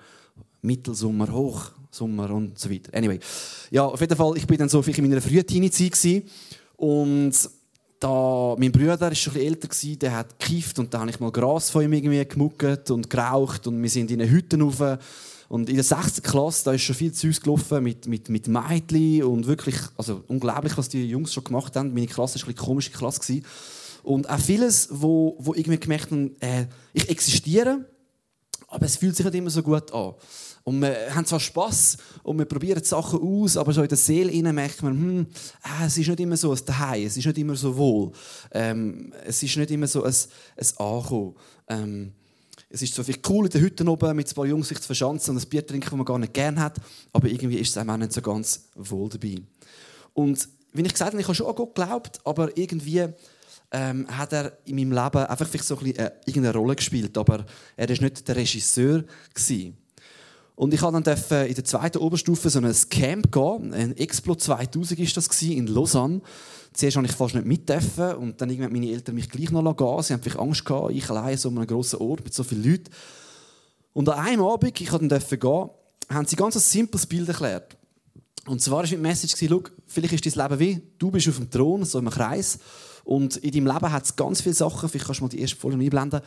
Mittelsommer, 0.63 1.31
Hochsommer 1.31 2.31
und 2.31 2.57
so 2.57 2.71
weiter. 2.71 2.91
Anyway, 2.93 3.19
ja, 3.69 3.85
auf 3.85 4.01
jeden 4.01 4.15
Fall, 4.15 4.37
ich 4.37 4.47
bin 4.47 4.57
dann 4.57 4.69
so 4.69 4.81
in 4.81 5.07
meiner 5.07 5.21
frühen 5.21 5.45
Teenie-Zeit 5.45 6.23
und 6.77 7.33
da, 7.99 8.55
mein 8.57 8.71
Bruder 8.71 8.99
war 8.99 9.15
schon 9.15 9.33
ein 9.35 9.41
älter, 9.41 9.69
der 9.95 10.17
hat 10.17 10.39
gekifft 10.39 10.79
und 10.79 10.93
da 10.93 10.99
habe 10.99 11.09
ich 11.09 11.19
mal 11.19 11.31
Gras 11.31 11.69
von 11.69 11.83
ihm 11.83 11.93
irgendwie 11.93 12.25
gemuckt 12.25 12.91
und 12.91 13.09
geraucht 13.09 13.67
und 13.67 13.81
wir 13.81 13.89
sind 13.89 14.11
in 14.11 14.21
eine 14.21 14.29
Hütte 14.29 14.59
rauf. 14.59 14.99
Und 15.49 15.69
in 15.69 15.75
der 15.75 15.83
6. 15.83 16.23
Klasse, 16.23 16.65
da 16.65 16.71
ist 16.73 16.81
schon 16.81 16.95
viel 16.95 17.11
Zeug 17.11 17.39
gelaufen 17.41 17.83
mit, 17.83 18.07
mit, 18.07 18.27
mit 18.27 18.47
Mädchen 18.47 19.23
und 19.23 19.45
wirklich, 19.45 19.75
also 19.97 20.23
unglaublich, 20.27 20.75
was 20.77 20.89
die 20.89 21.05
Jungs 21.05 21.31
schon 21.31 21.43
gemacht 21.43 21.75
haben. 21.75 21.93
Meine 21.93 22.07
Klasse 22.07 22.39
war 22.39 22.47
eine 22.47 22.55
komische 22.55 22.89
Klasse. 22.89 23.41
Und 24.01 24.29
auch 24.29 24.39
vieles, 24.39 24.89
wo, 24.91 25.37
wo 25.39 25.53
irgendwie 25.53 25.79
gemerkt 25.79 26.11
haben, 26.11 26.35
äh, 26.39 26.65
ich 26.93 27.07
existiere, 27.07 27.85
aber 28.73 28.85
es 28.85 28.97
fühlt 28.97 29.15
sich 29.15 29.25
nicht 29.25 29.35
immer 29.35 29.49
so 29.49 29.61
gut 29.61 29.93
an. 29.93 30.13
Und 30.63 30.81
wir 30.81 31.13
haben 31.13 31.25
zwar 31.25 31.39
Spass 31.39 31.97
und 32.23 32.39
wir 32.39 32.45
probieren 32.45 32.83
Sachen 32.83 33.19
aus, 33.21 33.57
aber 33.57 33.73
so 33.73 33.81
in 33.81 33.87
der 33.87 33.97
Seele 33.97 34.53
merkt 34.53 34.81
man, 34.81 34.93
hm, 34.93 35.27
äh, 35.63 35.85
es 35.85 35.97
ist 35.97 36.07
nicht 36.07 36.19
immer 36.19 36.37
so 36.37 36.51
ein 36.53 36.59
Daheim, 36.65 37.05
es 37.05 37.17
ist 37.17 37.25
nicht 37.25 37.37
immer 37.37 37.55
so 37.55 37.75
wohl. 37.75 38.11
Ähm, 38.51 39.13
es 39.25 39.43
ist 39.43 39.57
nicht 39.57 39.71
immer 39.71 39.87
so 39.87 40.03
ein, 40.03 40.13
ein 40.13 40.67
Ankommen. 40.77 41.35
Ähm, 41.67 42.13
es 42.69 42.81
ist 42.81 42.95
so 42.95 43.03
viel 43.03 43.19
cool 43.29 43.45
in 43.45 43.51
den 43.51 43.61
Hütten 43.61 43.87
oben 43.87 44.15
mit 44.15 44.33
paar 44.33 44.45
Jungs 44.45 44.69
sich 44.69 44.79
zu 44.79 44.87
verschanzen 44.87 45.35
und 45.35 45.43
ein 45.43 45.49
Bier 45.49 45.67
trinken, 45.67 45.89
das 45.89 45.97
man 45.97 46.05
gar 46.05 46.17
nicht 46.17 46.33
gerne 46.33 46.59
hat, 46.59 46.77
aber 47.11 47.27
irgendwie 47.27 47.57
ist 47.57 47.69
es 47.69 47.77
einem 47.77 47.91
auch 47.91 47.97
nicht 47.97 48.13
so 48.13 48.21
ganz 48.21 48.69
wohl 48.75 49.09
dabei. 49.09 49.35
Und 50.13 50.47
wie 50.71 50.81
ich 50.81 50.93
gesagt 50.93 51.11
habe, 51.11 51.21
ich 51.21 51.27
habe 51.27 51.35
schon 51.35 51.47
an 51.47 51.55
Gott 51.55 51.75
geglaubt, 51.75 52.19
aber 52.23 52.57
irgendwie 52.57 53.07
ähm, 53.73 54.07
hat 54.07 54.31
er 54.31 54.57
in 54.65 54.75
meinem 54.75 54.91
Leben 54.91 55.25
einfach 55.25 55.47
vielleicht 55.47 55.65
so 55.65 55.77
ein 55.77 55.83
bisschen, 55.83 55.99
äh, 55.99 56.11
irgendeine 56.25 56.57
Rolle 56.57 56.75
gespielt, 56.75 57.17
aber 57.17 57.45
er 57.75 57.89
war 57.89 58.01
nicht 58.01 58.27
der 58.27 58.35
Regisseur. 58.35 59.03
Gewesen. 59.33 59.77
Und 60.55 60.73
ich 60.73 60.81
durfte 60.81 61.01
dann 61.01 61.47
in 61.47 61.55
der 61.55 61.65
zweiten 61.65 61.97
Oberstufe 61.97 62.49
so 62.49 62.59
ein 62.59 62.73
Camp 62.89 63.31
gehen. 63.31 63.73
Ein 63.73 63.97
Explo 63.97 64.35
2000 64.35 64.99
war 64.99 65.07
das 65.15 65.41
in 65.41 65.67
Lausanne. 65.67 66.21
Zuerst 66.73 66.95
durfte 66.95 67.11
ich 67.11 67.17
fast 67.17 67.35
nicht 67.35 67.47
mit 67.47 67.69
und 68.19 68.39
dann 68.39 68.49
irgendwann 68.49 68.71
meine 68.71 68.91
Eltern 68.91 69.15
mich 69.15 69.29
gleich 69.29 69.49
noch 69.51 69.75
gehen. 69.75 70.03
Sie 70.03 70.13
haben 70.13 70.21
vielleicht 70.21 70.39
Angst 70.39 70.65
gehabt, 70.65 70.91
ich 70.91 71.09
allein 71.09 71.37
so 71.37 71.49
einem 71.49 71.65
grossen 71.65 71.99
Ort 71.99 72.23
mit 72.23 72.33
so 72.33 72.43
vielen 72.43 72.63
Leuten. 72.63 72.91
Und 73.93 74.09
an 74.09 74.19
einem 74.19 74.43
Abend, 74.43 74.79
ich 74.79 74.89
durfte 74.89 75.37
gehen, 75.37 75.69
haben 76.09 76.25
sie 76.27 76.35
ganz 76.35 76.55
ein 76.55 76.61
simples 76.61 77.05
Bild 77.05 77.27
erklärt. 77.27 77.75
Und 78.45 78.61
zwar 78.61 78.79
war 78.79 78.83
die 78.85 78.97
Message, 78.97 79.35
schau, 79.37 79.63
vielleicht 79.87 80.13
ist 80.13 80.37
dein 80.37 80.49
Leben 80.49 80.59
wie, 80.59 80.81
du 80.97 81.11
bist 81.11 81.29
auf 81.29 81.37
dem 81.37 81.49
Thron, 81.49 81.85
so 81.85 81.99
im 81.99 82.09
Kreis, 82.09 82.59
und 83.03 83.37
in 83.37 83.51
deinem 83.51 83.67
Leben 83.67 83.91
hat 83.91 84.05
es 84.05 84.15
ganz 84.15 84.41
viele 84.41 84.55
Sachen, 84.55 84.87
vielleicht 84.87 85.05
kannst 85.05 85.19
du 85.19 85.25
mal 85.25 85.29
die 85.29 85.41
erste 85.41 85.57
Folie 85.57 85.77
einblenden. 85.77 86.21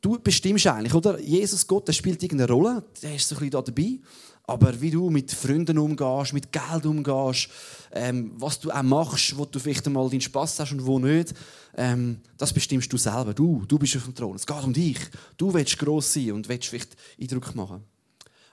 Du 0.00 0.18
bestimmst 0.18 0.66
eigentlich, 0.66 0.94
oder? 0.94 1.18
Jesus 1.18 1.66
Gott, 1.66 1.88
der 1.88 1.92
spielt 1.92 2.22
irgendeine 2.22 2.52
Rolle, 2.52 2.84
der 3.02 3.16
ist 3.16 3.28
so 3.28 3.34
ein 3.34 3.38
bisschen 3.38 3.50
da 3.50 3.62
dabei. 3.62 4.00
Aber 4.46 4.78
wie 4.78 4.90
du 4.90 5.08
mit 5.08 5.32
Freunden 5.32 5.78
umgehst, 5.78 6.34
mit 6.34 6.52
Geld 6.52 6.84
umgehst, 6.84 7.48
ähm, 7.92 8.32
was 8.36 8.60
du 8.60 8.70
auch 8.70 8.82
machst, 8.82 9.36
wo 9.38 9.46
du 9.46 9.58
vielleicht 9.58 9.86
einmal 9.86 10.10
deinen 10.10 10.20
Spass 10.20 10.60
hast 10.60 10.72
und 10.72 10.84
wo 10.84 10.98
nicht, 10.98 11.32
ähm, 11.76 12.20
das 12.36 12.52
bestimmst 12.52 12.92
du 12.92 12.98
selber. 12.98 13.32
Du, 13.32 13.64
du 13.66 13.78
bist 13.78 13.96
auf 13.96 14.04
dem 14.04 14.14
Thron. 14.14 14.36
Es 14.36 14.46
geht 14.46 14.62
um 14.62 14.74
dich. 14.74 14.98
Du 15.38 15.54
willst 15.54 15.78
gross 15.78 16.12
sein 16.12 16.32
und 16.32 16.46
willst 16.46 16.68
vielleicht 16.68 16.94
Eindruck 17.18 17.54
machen. 17.54 17.84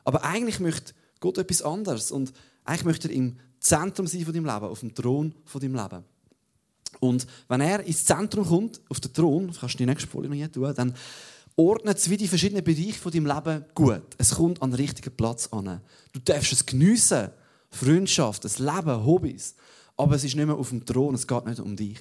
Aber 0.05 0.23
eigentlich 0.23 0.61
möchte 0.61 0.93
Gott 1.19 1.37
etwas 1.37 1.61
anderes. 1.61 2.09
Und 2.09 2.31
eigentlich 2.65 2.85
möchte 2.85 3.07
er 3.07 3.15
im 3.15 3.37
Zentrum 3.59 4.07
sein 4.07 4.25
von 4.25 4.33
deinem 4.33 4.45
Leben, 4.45 4.65
auf 4.65 4.79
dem 4.79 4.93
Thron 4.93 5.33
von 5.45 5.61
deinem 5.61 5.75
Leben. 5.75 6.03
Und 6.99 7.25
wenn 7.47 7.61
er 7.61 7.83
ins 7.83 8.05
Zentrum 8.05 8.45
kommt, 8.45 8.81
auf 8.89 8.99
den 8.99 9.13
Thron, 9.13 9.51
kannst 9.57 9.75
du 9.75 9.77
die 9.77 9.85
nächste 9.85 10.07
Folie 10.07 10.29
noch 10.29 10.35
hier 10.35 10.51
tun, 10.51 10.73
dann 10.75 10.93
ordnet 11.55 11.97
es 11.97 12.09
wie 12.09 12.17
die 12.17 12.27
verschiedenen 12.27 12.63
Bereiche 12.63 12.99
von 12.99 13.11
deinem 13.11 13.25
Leben 13.27 13.65
gut. 13.73 14.03
Es 14.17 14.35
kommt 14.35 14.61
an 14.61 14.71
den 14.71 14.79
richtigen 14.79 15.15
Platz 15.15 15.47
an. 15.51 15.81
Du 16.11 16.19
darfst 16.19 16.53
es 16.53 16.65
geniessen, 16.65 17.29
Freundschaft, 17.69 18.43
das 18.43 18.59
Leben, 18.59 19.05
Hobbys. 19.05 19.55
Aber 19.97 20.15
es 20.15 20.23
ist 20.23 20.35
nicht 20.35 20.45
mehr 20.45 20.55
auf 20.55 20.69
dem 20.69 20.85
Thron, 20.85 21.15
es 21.15 21.27
geht 21.27 21.45
nicht 21.45 21.59
um 21.59 21.75
dich. 21.75 21.99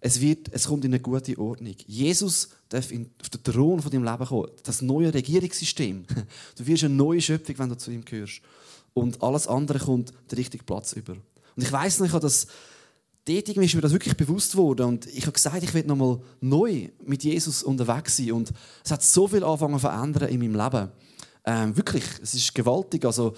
Es, 0.00 0.20
wird, 0.20 0.52
es 0.52 0.66
kommt 0.68 0.84
in 0.84 0.92
eine 0.92 1.00
gute 1.00 1.36
Ordnung. 1.38 1.74
Jesus 1.86 2.50
darf 2.68 2.92
in, 2.92 3.10
auf 3.20 3.30
den 3.30 3.42
Thron 3.42 3.82
von 3.82 3.90
deinem 3.90 4.04
Leben 4.04 4.26
kommen. 4.26 4.50
Das 4.62 4.80
neue 4.80 5.12
Regierungssystem. 5.12 6.04
Du 6.56 6.66
wirst 6.66 6.84
eine 6.84 6.94
neue 6.94 7.20
Schöpfung, 7.20 7.58
wenn 7.58 7.68
du 7.68 7.76
zu 7.76 7.90
ihm 7.90 8.04
gehörst. 8.04 8.40
Und 8.98 9.22
alles 9.22 9.46
andere 9.46 9.78
kommt 9.78 10.12
den 10.30 10.36
richtigen 10.36 10.64
Platz 10.64 10.92
über. 10.92 11.12
Und 11.12 11.62
ich 11.62 11.72
weiß 11.72 12.00
nicht, 12.00 12.08
ich 12.08 12.14
habe 12.14 12.22
das 12.22 12.46
dort 13.28 13.48
ist 13.48 13.74
mir 13.74 13.80
das 13.80 13.92
wirklich 13.92 14.16
bewusst 14.16 14.52
geworden. 14.52 14.86
Und 14.86 15.06
ich 15.06 15.22
habe 15.22 15.32
gesagt, 15.32 15.62
ich 15.62 15.74
will 15.74 15.84
nochmal 15.84 16.18
neu 16.40 16.88
mit 17.04 17.24
Jesus 17.24 17.62
unterwegs 17.62 18.16
sein. 18.16 18.32
Und 18.32 18.52
es 18.84 18.90
hat 18.90 19.02
so 19.02 19.28
viel 19.28 19.44
angefangen 19.44 19.74
zu 19.74 19.80
verändern 19.80 20.28
in 20.28 20.40
meinem 20.40 20.54
Leben. 20.54 20.90
Ähm, 21.44 21.76
wirklich, 21.76 22.04
es 22.22 22.34
ist 22.34 22.54
gewaltig. 22.54 23.04
Also, 23.04 23.34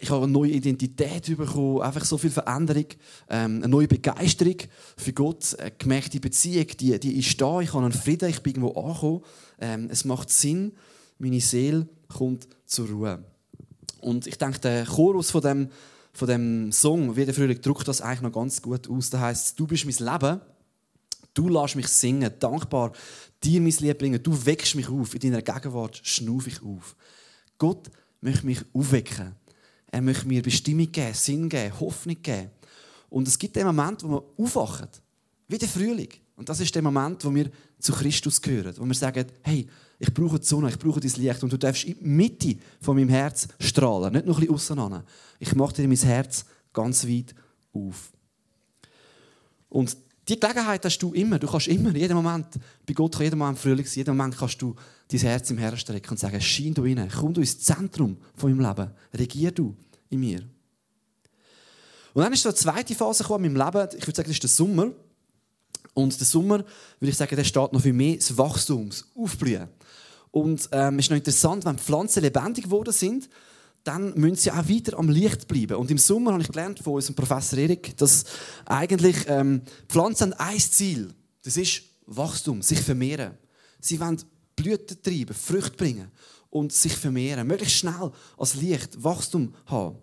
ich 0.00 0.10
habe 0.10 0.24
eine 0.24 0.32
neue 0.32 0.50
Identität 0.50 1.36
bekommen, 1.36 1.82
einfach 1.82 2.04
so 2.04 2.18
viel 2.18 2.30
Veränderung, 2.30 2.86
ähm, 3.28 3.56
eine 3.56 3.68
neue 3.68 3.88
Begeisterung 3.88 4.56
für 4.96 5.12
Gott, 5.12 5.56
eine 5.58 5.72
gemerkte 5.72 6.20
Beziehung, 6.20 6.66
die, 6.78 6.98
die 7.00 7.18
ist 7.18 7.40
da, 7.40 7.60
ich 7.60 7.72
habe 7.72 7.84
einen 7.84 7.92
Frieden, 7.92 8.28
ich 8.28 8.40
bin 8.40 8.54
irgendwo 8.54 8.80
angekommen, 8.80 9.22
ähm, 9.60 9.88
es 9.90 10.04
macht 10.04 10.30
Sinn, 10.30 10.72
meine 11.18 11.40
Seele 11.40 11.88
kommt 12.08 12.46
zur 12.66 12.88
Ruhe. 12.88 13.24
Und 14.04 14.26
ich 14.26 14.36
denke, 14.36 14.60
der 14.60 14.84
Chorus 14.84 15.30
von 15.30 15.40
dem, 15.40 15.68
von 16.12 16.28
dem 16.28 16.72
Song, 16.72 17.16
wie 17.16 17.24
der 17.24 17.34
Frühling, 17.34 17.60
drückt 17.60 17.88
das 17.88 18.02
eigentlich 18.02 18.20
noch 18.20 18.32
ganz 18.32 18.60
gut 18.60 18.88
aus. 18.88 19.08
Da 19.08 19.20
heißt 19.20 19.58
du 19.58 19.66
bist 19.66 19.86
mein 19.86 20.12
Leben, 20.12 20.40
du 21.32 21.48
lässt 21.48 21.74
mich 21.74 21.88
singen, 21.88 22.30
dankbar 22.38 22.92
dir 23.42 23.60
mein 23.62 23.72
Lied 23.72 23.98
bringen, 23.98 24.22
du 24.22 24.46
weckst 24.46 24.74
mich 24.74 24.88
auf, 24.88 25.14
in 25.14 25.20
deiner 25.20 25.42
Gegenwart 25.42 26.00
schnufe 26.02 26.50
ich 26.50 26.62
auf. 26.62 26.94
Gott 27.56 27.90
möchte 28.20 28.46
mich 28.46 28.60
aufwecken. 28.74 29.34
Er 29.90 30.02
möchte 30.02 30.28
mir 30.28 30.42
Bestimmung 30.42 30.92
geben, 30.92 31.14
Sinn 31.14 31.48
geben, 31.48 31.80
Hoffnung 31.80 32.20
geben. 32.20 32.50
Und 33.08 33.26
es 33.26 33.38
gibt 33.38 33.56
den 33.56 33.66
Moment, 33.66 34.02
wo 34.02 34.08
wir 34.08 34.24
aufwachen, 34.36 34.88
wie 35.48 35.58
der 35.58 35.68
Frühling. 35.68 36.08
Und 36.36 36.48
das 36.48 36.60
ist 36.60 36.74
der 36.74 36.82
Moment, 36.82 37.24
wo 37.24 37.34
wir 37.34 37.50
zu 37.78 37.92
Christus 37.92 38.42
gehören, 38.42 38.74
wo 38.76 38.84
wir 38.84 38.94
sagen, 38.94 39.26
hey, 39.42 39.66
ich 40.04 40.12
brauche 40.12 40.38
die 40.38 40.46
Sonne, 40.46 40.68
ich 40.68 40.78
brauche 40.78 41.00
dein 41.00 41.10
Licht 41.12 41.42
und 41.42 41.52
du 41.52 41.56
darfst 41.56 41.84
in 41.84 41.98
die 41.98 42.04
Mitte 42.04 42.56
von 42.80 42.96
meinem 42.96 43.08
Herz 43.08 43.48
strahlen, 43.58 44.12
nicht 44.12 44.26
noch 44.26 44.38
ein 44.38 44.46
bisschen 44.46 44.78
aussen 44.78 45.02
Ich 45.38 45.54
mache 45.54 45.72
dir 45.72 45.88
mein 45.88 45.96
Herz 45.96 46.44
ganz 46.72 47.06
weit 47.06 47.34
auf. 47.72 48.12
Und 49.70 49.96
die 50.28 50.38
Gelegenheit 50.38 50.84
hast 50.84 50.98
du 50.98 51.12
immer. 51.12 51.38
Du 51.38 51.46
kannst 51.46 51.68
immer, 51.68 51.94
jeden 51.94 52.16
Moment, 52.16 52.46
bei 52.86 52.92
Gott 52.92 53.12
kann 53.12 53.22
jeden 53.22 53.38
Moment 53.38 53.58
Frühling 53.58 53.86
sein, 53.86 53.96
jeden 53.96 54.16
Moment 54.16 54.36
kannst 54.36 54.60
du 54.60 54.74
dein 55.08 55.20
Herz 55.20 55.50
im 55.50 55.58
Herzen 55.58 55.78
strecken 55.78 56.10
und 56.10 56.18
sagen, 56.18 56.40
schein 56.40 56.74
du 56.74 56.82
rein, 56.82 57.10
komm 57.10 57.32
du 57.32 57.40
ins 57.40 57.60
Zentrum 57.60 58.18
von 58.34 58.54
meinem 58.54 58.68
Leben, 58.68 58.90
regier 59.14 59.52
du 59.52 59.74
in 60.10 60.20
mir. 60.20 60.40
Und 62.12 62.22
dann 62.22 62.32
ist 62.32 62.42
so 62.42 62.50
eine 62.50 62.56
zweite 62.56 62.94
Phase 62.94 63.22
gekommen 63.22 63.46
in 63.46 63.54
meinem 63.54 63.72
Leben, 63.72 63.88
ich 63.96 64.06
würde 64.06 64.16
sagen, 64.16 64.28
das 64.28 64.36
ist 64.36 64.42
der 64.42 64.50
Sommer. 64.50 64.92
Und 65.94 66.18
der 66.18 66.26
Sommer, 66.26 66.58
würde 66.58 67.10
ich 67.10 67.16
sagen, 67.16 67.36
der 67.36 67.44
steht 67.44 67.72
noch 67.72 67.80
für 67.80 67.92
mehr 67.92 68.16
das 68.16 68.36
Wachstum, 68.36 68.90
das 68.90 69.06
Aufblühen. 69.16 69.68
Und 70.32 70.68
ähm, 70.72 70.98
es 70.98 71.06
ist 71.06 71.10
noch 71.10 71.16
interessant, 71.16 71.64
wenn 71.64 71.78
Pflanzen 71.78 72.22
lebendig 72.22 72.64
geworden 72.64 72.92
sind, 72.92 73.28
dann 73.84 74.14
müssen 74.18 74.36
sie 74.36 74.50
auch 74.50 74.68
weiter 74.68 74.98
am 74.98 75.08
Licht 75.08 75.46
bleiben. 75.46 75.76
Und 75.76 75.90
im 75.90 75.98
Sommer 75.98 76.32
habe 76.32 76.42
ich 76.42 76.48
gelernt 76.48 76.80
von 76.80 76.94
unserem 76.94 77.14
Professor 77.14 77.58
Erik, 77.58 77.96
dass 77.98 78.24
eigentlich 78.64 79.16
ähm, 79.28 79.62
Pflanzen 79.88 80.32
haben 80.32 80.40
ein 80.54 80.58
Ziel. 80.58 81.14
Das 81.44 81.56
ist 81.56 81.82
Wachstum, 82.06 82.62
sich 82.62 82.80
vermehren. 82.80 83.34
Sie 83.80 84.00
wollen 84.00 84.20
Blüten 84.56 85.00
treiben, 85.02 85.34
Früchte 85.34 85.76
bringen 85.76 86.10
und 86.50 86.72
sich 86.72 86.94
vermehren. 86.94 87.46
Möglichst 87.46 87.76
schnell 87.76 88.10
als 88.38 88.54
Licht 88.54 89.04
Wachstum 89.04 89.54
haben. 89.66 89.98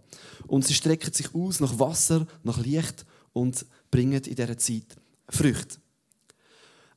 Und 0.48 0.66
sie 0.66 0.76
strecken 0.76 1.12
sich 1.12 1.34
aus 1.34 1.60
nach 1.60 1.80
Wasser, 1.80 2.28
nach 2.44 2.60
Licht 2.60 3.06
und 3.34 3.66
bringen 3.90 4.22
in 4.24 4.36
dieser 4.36 4.58
Zeit 4.58 4.96
Früchte. 5.32 5.78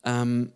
Ähm, 0.04 0.52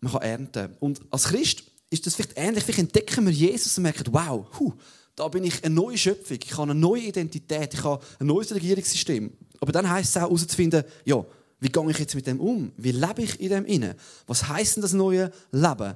man 0.00 0.12
kann 0.12 0.22
ernten. 0.22 0.76
Und 0.80 1.00
als 1.10 1.24
Christ 1.24 1.62
ist 1.90 2.06
das 2.06 2.14
vielleicht 2.14 2.36
ähnlich. 2.36 2.64
Vielleicht 2.64 2.78
entdecken 2.80 3.26
wir 3.26 3.32
Jesus 3.32 3.76
und 3.76 3.84
merken, 3.84 4.06
wow, 4.10 4.46
huh, 4.58 4.72
da 5.16 5.28
bin 5.28 5.44
ich 5.44 5.62
eine 5.64 5.74
neue 5.74 5.98
Schöpfung, 5.98 6.38
ich 6.42 6.52
habe 6.52 6.70
eine 6.70 6.74
neue 6.74 7.02
Identität, 7.02 7.74
ich 7.74 7.84
habe 7.84 8.02
ein 8.18 8.26
neues 8.26 8.54
Regierungssystem. 8.54 9.32
Aber 9.60 9.72
dann 9.72 9.88
heißt 9.88 10.10
es 10.10 10.16
auch 10.16 10.22
herauszufinden, 10.22 10.84
ja, 11.04 11.24
wie 11.60 11.68
gehe 11.68 11.90
ich 11.90 11.98
jetzt 11.98 12.14
mit 12.14 12.26
dem 12.26 12.40
um? 12.40 12.72
Wie 12.76 12.92
lebe 12.92 13.22
ich 13.22 13.38
in 13.38 13.50
dem 13.50 13.66
inne? 13.66 13.96
Was 14.26 14.48
heißt 14.48 14.76
denn 14.76 14.82
das 14.82 14.94
neue 14.94 15.30
Leben? 15.52 15.94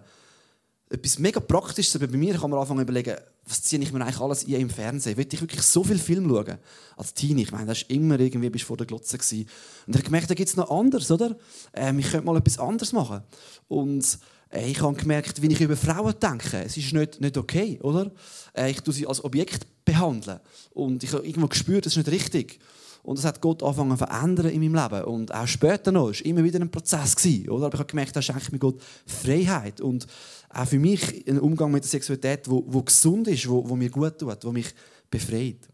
Etwas 0.90 1.18
mega 1.18 1.40
Praktisches, 1.40 1.98
bei 1.98 2.06
mir 2.06 2.34
kann 2.34 2.50
man 2.50 2.60
anfangen 2.60 2.80
zu 2.80 2.82
überlegen, 2.82 3.16
was 3.46 3.62
ziehe 3.62 3.82
ich 3.82 3.92
mir 3.92 4.00
eigentlich 4.02 4.20
alles 4.20 4.46
ein 4.46 4.52
im 4.54 4.70
Fernsehen? 4.70 5.16
Will 5.16 5.26
ich 5.30 5.40
wirklich 5.40 5.62
so 5.62 5.84
viel 5.84 5.98
Film 5.98 6.28
schauen? 6.28 6.58
Als 6.96 7.14
Teenie, 7.14 7.42
ich 7.42 7.52
meine, 7.52 7.66
das 7.66 7.82
war 7.82 7.90
immer 7.90 8.18
irgendwie 8.18 8.50
bis 8.50 8.62
vor 8.62 8.76
der 8.76 8.86
Glotze. 8.86 9.18
Gewesen. 9.18 9.48
Und 9.86 9.94
ich 9.94 9.96
habe 9.96 10.04
gemerkt, 10.04 10.30
da 10.30 10.34
gibt 10.34 10.48
es 10.48 10.56
noch 10.56 10.70
anders, 10.70 11.10
oder? 11.10 11.36
Ähm, 11.74 11.98
ich 11.98 12.10
könnte 12.10 12.26
mal 12.26 12.36
etwas 12.36 12.58
anderes 12.58 12.92
machen. 12.92 13.22
Und 13.68 14.18
äh, 14.50 14.70
ich 14.70 14.80
habe 14.80 14.96
gemerkt, 14.96 15.42
wie 15.42 15.52
ich 15.52 15.60
über 15.60 15.76
Frauen 15.76 16.14
denke. 16.20 16.62
Es 16.64 16.76
ist 16.76 16.92
nicht, 16.92 17.20
nicht 17.20 17.36
okay, 17.36 17.78
oder? 17.82 18.10
Äh, 18.56 18.70
ich 18.70 18.80
tue 18.80 18.94
sie 18.94 19.06
als 19.06 19.22
Objekt 19.22 19.66
behandeln. 19.84 20.40
Und 20.72 21.02
ich 21.02 21.12
habe 21.12 21.26
irgendwo 21.26 21.48
gespürt, 21.48 21.84
das 21.84 21.96
ist 21.96 22.06
nicht 22.06 22.10
richtig. 22.10 22.60
Und 23.04 23.18
das 23.18 23.26
hat 23.26 23.42
Gott 23.42 23.62
angefangen 23.62 23.90
zu 23.90 23.98
verändern 23.98 24.46
in 24.46 24.60
meinem 24.60 24.82
Leben. 24.82 25.04
Und 25.04 25.32
auch 25.32 25.46
später 25.46 25.92
noch, 25.92 26.08
es 26.08 26.20
war 26.20 26.26
immer 26.26 26.42
wieder 26.42 26.58
ein 26.58 26.70
Prozess. 26.70 27.14
Gewesen, 27.14 27.50
oder? 27.50 27.66
Aber 27.66 27.74
ich 27.74 27.80
habe 27.80 27.90
gemerkt, 27.90 28.16
da 28.16 28.22
schenkt 28.22 28.50
mir 28.50 28.58
Gott 28.58 28.80
Freiheit. 29.06 29.82
Und 29.82 30.06
auch 30.48 30.66
für 30.66 30.78
mich 30.78 31.28
ein 31.28 31.38
Umgang 31.38 31.70
mit 31.70 31.84
der 31.84 31.90
Sexualität, 31.90 32.48
wo, 32.48 32.64
wo 32.66 32.82
gesund 32.82 33.28
ist, 33.28 33.48
wo, 33.48 33.68
wo 33.68 33.76
mir 33.76 33.90
gut 33.90 34.18
tut, 34.18 34.42
wo 34.42 34.52
mich 34.52 34.74
befreit. 35.10 35.68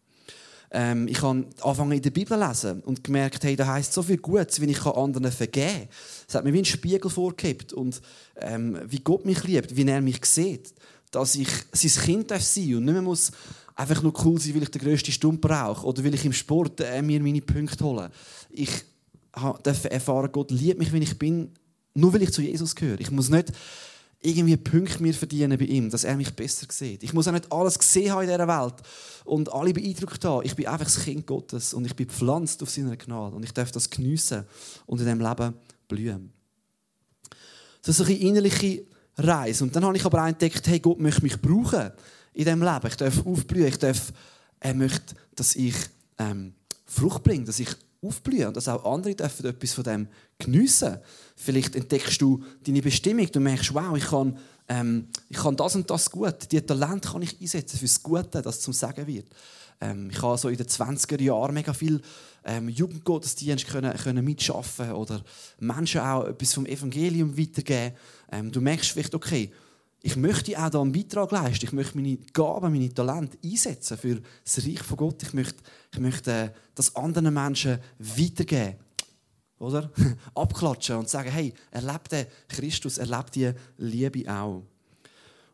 Ähm, 0.72 1.06
ich 1.06 1.22
habe 1.22 1.46
angefangen 1.62 1.92
in 1.92 2.02
der 2.02 2.10
Bibel 2.10 2.36
zu 2.36 2.46
lesen 2.46 2.80
und 2.82 3.02
gemerkt, 3.04 3.44
hey, 3.44 3.54
da 3.54 3.66
heißt 3.66 3.92
so 3.92 4.02
viel 4.02 4.18
Gutes, 4.18 4.60
wie 4.60 4.70
ich 4.70 4.84
anderen 4.84 5.30
vergeben 5.30 5.68
kann. 5.68 5.88
Es 6.28 6.34
hat 6.34 6.44
mir 6.44 6.52
wie 6.52 6.58
ein 6.58 6.64
Spiegel 6.64 7.10
vorgehabt 7.10 7.72
und 7.72 8.00
ähm, 8.36 8.78
wie 8.86 9.00
Gott 9.00 9.24
mich 9.24 9.44
liebt, 9.44 9.74
wie 9.76 9.86
er 9.86 10.00
mich 10.00 10.24
sieht, 10.24 10.74
dass 11.10 11.34
ich 11.34 11.48
sein 11.72 12.04
Kind 12.04 12.30
darf 12.30 12.42
sein 12.42 12.76
und 12.76 12.84
nicht 12.84 12.92
mehr 12.94 13.02
muss 13.02 13.32
einfach 13.80 14.02
nur 14.02 14.12
cool 14.24 14.38
sein, 14.38 14.54
weil 14.54 14.62
ich 14.62 14.70
den 14.70 14.82
grössten 14.82 15.12
Stumpf 15.12 15.40
brauche 15.40 15.86
oder 15.86 16.04
weil 16.04 16.14
ich 16.14 16.24
im 16.24 16.32
Sport 16.32 16.80
äh, 16.80 17.02
mir 17.02 17.20
meine 17.20 17.40
Punkte 17.40 17.84
hole. 17.84 18.10
Ich 18.50 18.70
darf 19.62 19.84
erfahren, 19.84 20.30
Gott 20.32 20.50
liebt 20.50 20.78
mich, 20.78 20.92
wie 20.92 20.98
ich 20.98 21.18
bin, 21.18 21.52
nur 21.94 22.12
weil 22.12 22.22
ich 22.22 22.32
zu 22.32 22.42
Jesus 22.42 22.74
gehöre. 22.74 23.00
Ich 23.00 23.10
muss 23.10 23.30
nicht 23.30 23.52
irgendwie 24.22 24.56
Punkte 24.56 25.02
mir 25.02 25.14
verdienen 25.14 25.58
bei 25.58 25.64
ihm, 25.64 25.88
dass 25.88 26.04
er 26.04 26.16
mich 26.16 26.34
besser 26.34 26.66
sieht. 26.70 27.02
Ich 27.02 27.14
muss 27.14 27.26
auch 27.26 27.32
nicht 27.32 27.50
alles 27.50 27.78
gesehen 27.78 28.12
haben 28.12 28.22
in 28.22 28.28
dieser 28.28 28.46
Welt 28.46 28.74
und 29.24 29.50
alle 29.52 29.72
beeindruckt 29.72 30.22
haben. 30.24 30.44
Ich 30.44 30.54
bin 30.54 30.66
einfach 30.66 30.84
das 30.84 31.02
Kind 31.02 31.26
Gottes 31.26 31.72
und 31.72 31.86
ich 31.86 31.96
bin 31.96 32.06
gepflanzt 32.06 32.62
auf 32.62 32.68
seiner 32.68 32.96
Gnade 32.96 33.34
und 33.34 33.44
ich 33.44 33.52
darf 33.52 33.72
das 33.72 33.88
geniessen 33.88 34.44
und 34.84 35.00
in 35.00 35.06
diesem 35.06 35.20
Leben 35.20 35.54
blühen. 35.88 36.32
Das 37.82 37.98
ist 37.98 38.06
eine 38.06 38.18
innerliche 38.18 38.84
Reise. 39.16 39.64
Und 39.64 39.74
dann 39.74 39.84
habe 39.84 39.96
ich 39.96 40.04
aber 40.04 40.26
entdeckt, 40.26 40.66
hey, 40.66 40.80
Gott 40.80 41.00
möchte 41.00 41.22
mich 41.22 41.40
brauchen 41.40 41.90
in 42.40 42.46
diesem 42.46 42.62
Leben. 42.62 42.86
Ich 42.86 42.96
darf 42.96 43.26
aufblühen. 43.26 43.66
Ich 43.66 43.78
darf, 43.78 44.12
er 44.60 44.74
möchte, 44.74 45.14
dass 45.34 45.54
ich 45.54 45.74
ähm, 46.18 46.54
Frucht 46.86 47.22
bringe, 47.22 47.44
dass 47.44 47.60
ich 47.60 47.68
aufblühen 48.02 48.48
und 48.48 48.56
dass 48.56 48.66
auch 48.66 48.90
andere 48.90 49.14
dürfen 49.14 49.44
etwas 49.44 49.74
von 49.74 49.84
dem 49.84 50.08
geniessen. 50.38 50.98
Vielleicht 51.36 51.76
entdeckst 51.76 52.20
du 52.22 52.42
deine 52.64 52.80
Bestimmung, 52.80 53.30
du 53.30 53.40
merkst, 53.40 53.74
wow, 53.74 53.94
ich 53.94 54.06
kann, 54.06 54.38
ähm, 54.68 55.08
ich 55.28 55.36
kann 55.36 55.56
das 55.56 55.76
und 55.76 55.90
das 55.90 56.10
gut. 56.10 56.50
Die 56.50 56.62
Talent 56.62 57.08
kann 57.12 57.20
ich 57.20 57.38
einsetzen 57.38 57.78
fürs 57.78 58.02
Gute, 58.02 58.40
das 58.40 58.60
zum 58.60 58.72
Sagen 58.72 59.06
wird. 59.06 59.26
Ähm, 59.82 60.08
ich 60.10 60.22
habe 60.22 60.38
so 60.38 60.48
in 60.48 60.56
den 60.56 60.66
20er 60.66 61.20
Jahren 61.20 61.52
mega 61.52 61.74
viel 61.74 62.00
ähm, 62.44 62.70
Jugendgottesdienst 62.70 63.68
können, 63.68 63.94
können 63.98 64.24
mitschaffen 64.24 64.92
oder 64.92 65.22
Menschen 65.58 66.00
auch 66.00 66.24
etwas 66.24 66.54
vom 66.54 66.64
Evangelium 66.64 67.36
weitergeben. 67.36 67.94
Ähm, 68.32 68.50
du 68.50 68.62
merkst 68.62 68.92
vielleicht, 68.92 69.14
okay, 69.14 69.52
ich 70.02 70.16
möchte 70.16 70.58
auch 70.58 70.70
da 70.70 70.80
einen 70.80 70.92
Beitrag 70.92 71.30
leisten. 71.30 71.66
Ich 71.66 71.72
möchte 71.72 71.96
meine 71.96 72.16
Gaben, 72.32 72.72
meine 72.72 72.92
Talente 72.92 73.36
einsetzen 73.44 73.98
für 73.98 74.20
das 74.44 74.64
Reich 74.64 74.82
von 74.82 74.96
Gott. 74.96 75.22
Ich 75.22 75.34
möchte, 75.34 75.62
ich 75.92 75.98
möchte 75.98 76.30
äh, 76.30 76.50
das 76.74 76.96
anderen 76.96 77.34
Menschen 77.34 77.78
weitergeben. 77.98 78.76
Oder? 79.58 79.90
Abklatschen 80.34 80.96
und 80.96 81.08
sagen, 81.08 81.30
hey, 81.30 81.52
erlebt 81.70 82.12
den 82.12 82.26
Christus, 82.48 82.96
erlebt 82.96 83.34
die 83.34 83.52
Liebe 83.76 84.32
auch. 84.32 84.62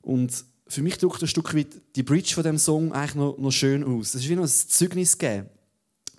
Und 0.01 0.45
für 0.69 0.83
mich 0.83 0.99
drückt 0.99 1.23
ein 1.23 1.29
Stück 1.29 1.55
weit 1.55 1.81
die 1.97 2.05
Bridge 2.05 2.33
von 2.33 2.45
dem 2.45 2.59
Song 2.59 2.93
eigentlich 2.93 3.15
noch, 3.17 3.37
noch 3.39 3.51
schön 3.51 3.83
aus. 3.83 4.15
Es 4.15 4.23
ist 4.23 4.29
wie 4.29 4.37
noch 4.37 4.45
ein 4.45 4.49
Zeugnis 4.49 5.19
geben. 5.19 5.49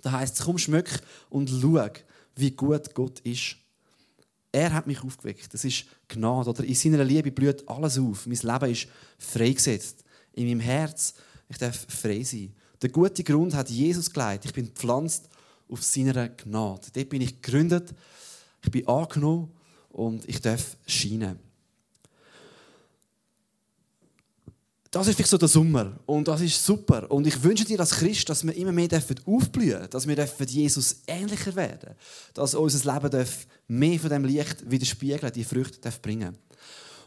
Da 0.02 0.12
heißt 0.12 0.38
es, 0.38 0.46
komm, 0.46 0.58
schmück 0.58 0.90
und 1.30 1.50
schau, 1.50 1.88
wie 2.36 2.52
gut 2.52 2.94
Gott 2.94 3.22
ist. 3.22 3.56
Er 4.52 4.74
hat 4.74 4.88
mich 4.88 5.04
aufgeweckt. 5.04 5.54
Das 5.54 5.66
ist 5.66 5.86
Gnade. 6.08 6.50
Oder 6.50 6.64
in 6.64 6.76
seiner 6.76 7.04
Liebe 7.04 7.32
blüht 7.32 7.68
alles 7.68 7.98
auf. 7.98 8.26
Mein 8.26 8.38
Leben 8.38 8.72
ist 8.72 8.88
freigesetzt. 9.20 10.04
In 10.34 10.48
meinem 10.48 10.60
Herz, 10.60 11.14
ich 11.50 11.58
darf 11.58 11.86
frei 11.90 12.24
sein. 12.24 12.54
Der 12.82 12.90
gute 12.90 13.24
Grund 13.24 13.54
hat 13.54 13.70
Jesus 13.70 14.12
geleitet. 14.12 14.46
Ich 14.46 14.54
bin 14.54 14.68
gepflanzt 14.68 15.30
auf 15.68 15.84
seiner 15.84 16.30
Gnade. 16.30 16.88
Dort 16.94 17.10
bin 17.10 17.22
ich 17.22 17.42
gegründet. 17.42 17.94
Ich 18.64 18.72
bin 18.72 18.88
angenommen 18.88 19.52
und 19.90 20.28
ich 20.28 20.42
darf 20.42 20.78
scheinen. 20.86 21.47
Das 24.98 25.10
ist 25.10 25.16
vielleicht 25.16 25.30
so 25.30 25.38
der 25.38 25.48
Sommer 25.48 26.00
und 26.08 26.28
das 26.28 26.42
ist 26.42 26.66
super. 26.66 27.12
Und 27.12 27.28
ich 27.28 27.44
wünsche 27.44 27.66
dir 27.66 27.80
als 27.80 27.92
Christ, 27.92 28.30
dass 28.30 28.44
wir 28.44 28.56
immer 28.56 28.72
mehr 28.72 28.90
aufblühen 29.26 29.70
dürfen, 29.70 29.90
dass 29.92 30.08
wir 30.08 30.46
Jesus 30.46 31.02
ähnlicher 31.06 31.56
werden 31.56 31.94
dass 32.34 32.56
unser 32.56 32.94
Leben 32.94 33.28
mehr 33.68 34.00
von 34.00 34.10
dem 34.10 34.26
Licht 34.26 34.70
widerspiegeln, 34.70 35.32
die 35.34 35.44
Früchte 35.44 35.80
darf 35.82 36.02
bringen 36.02 36.36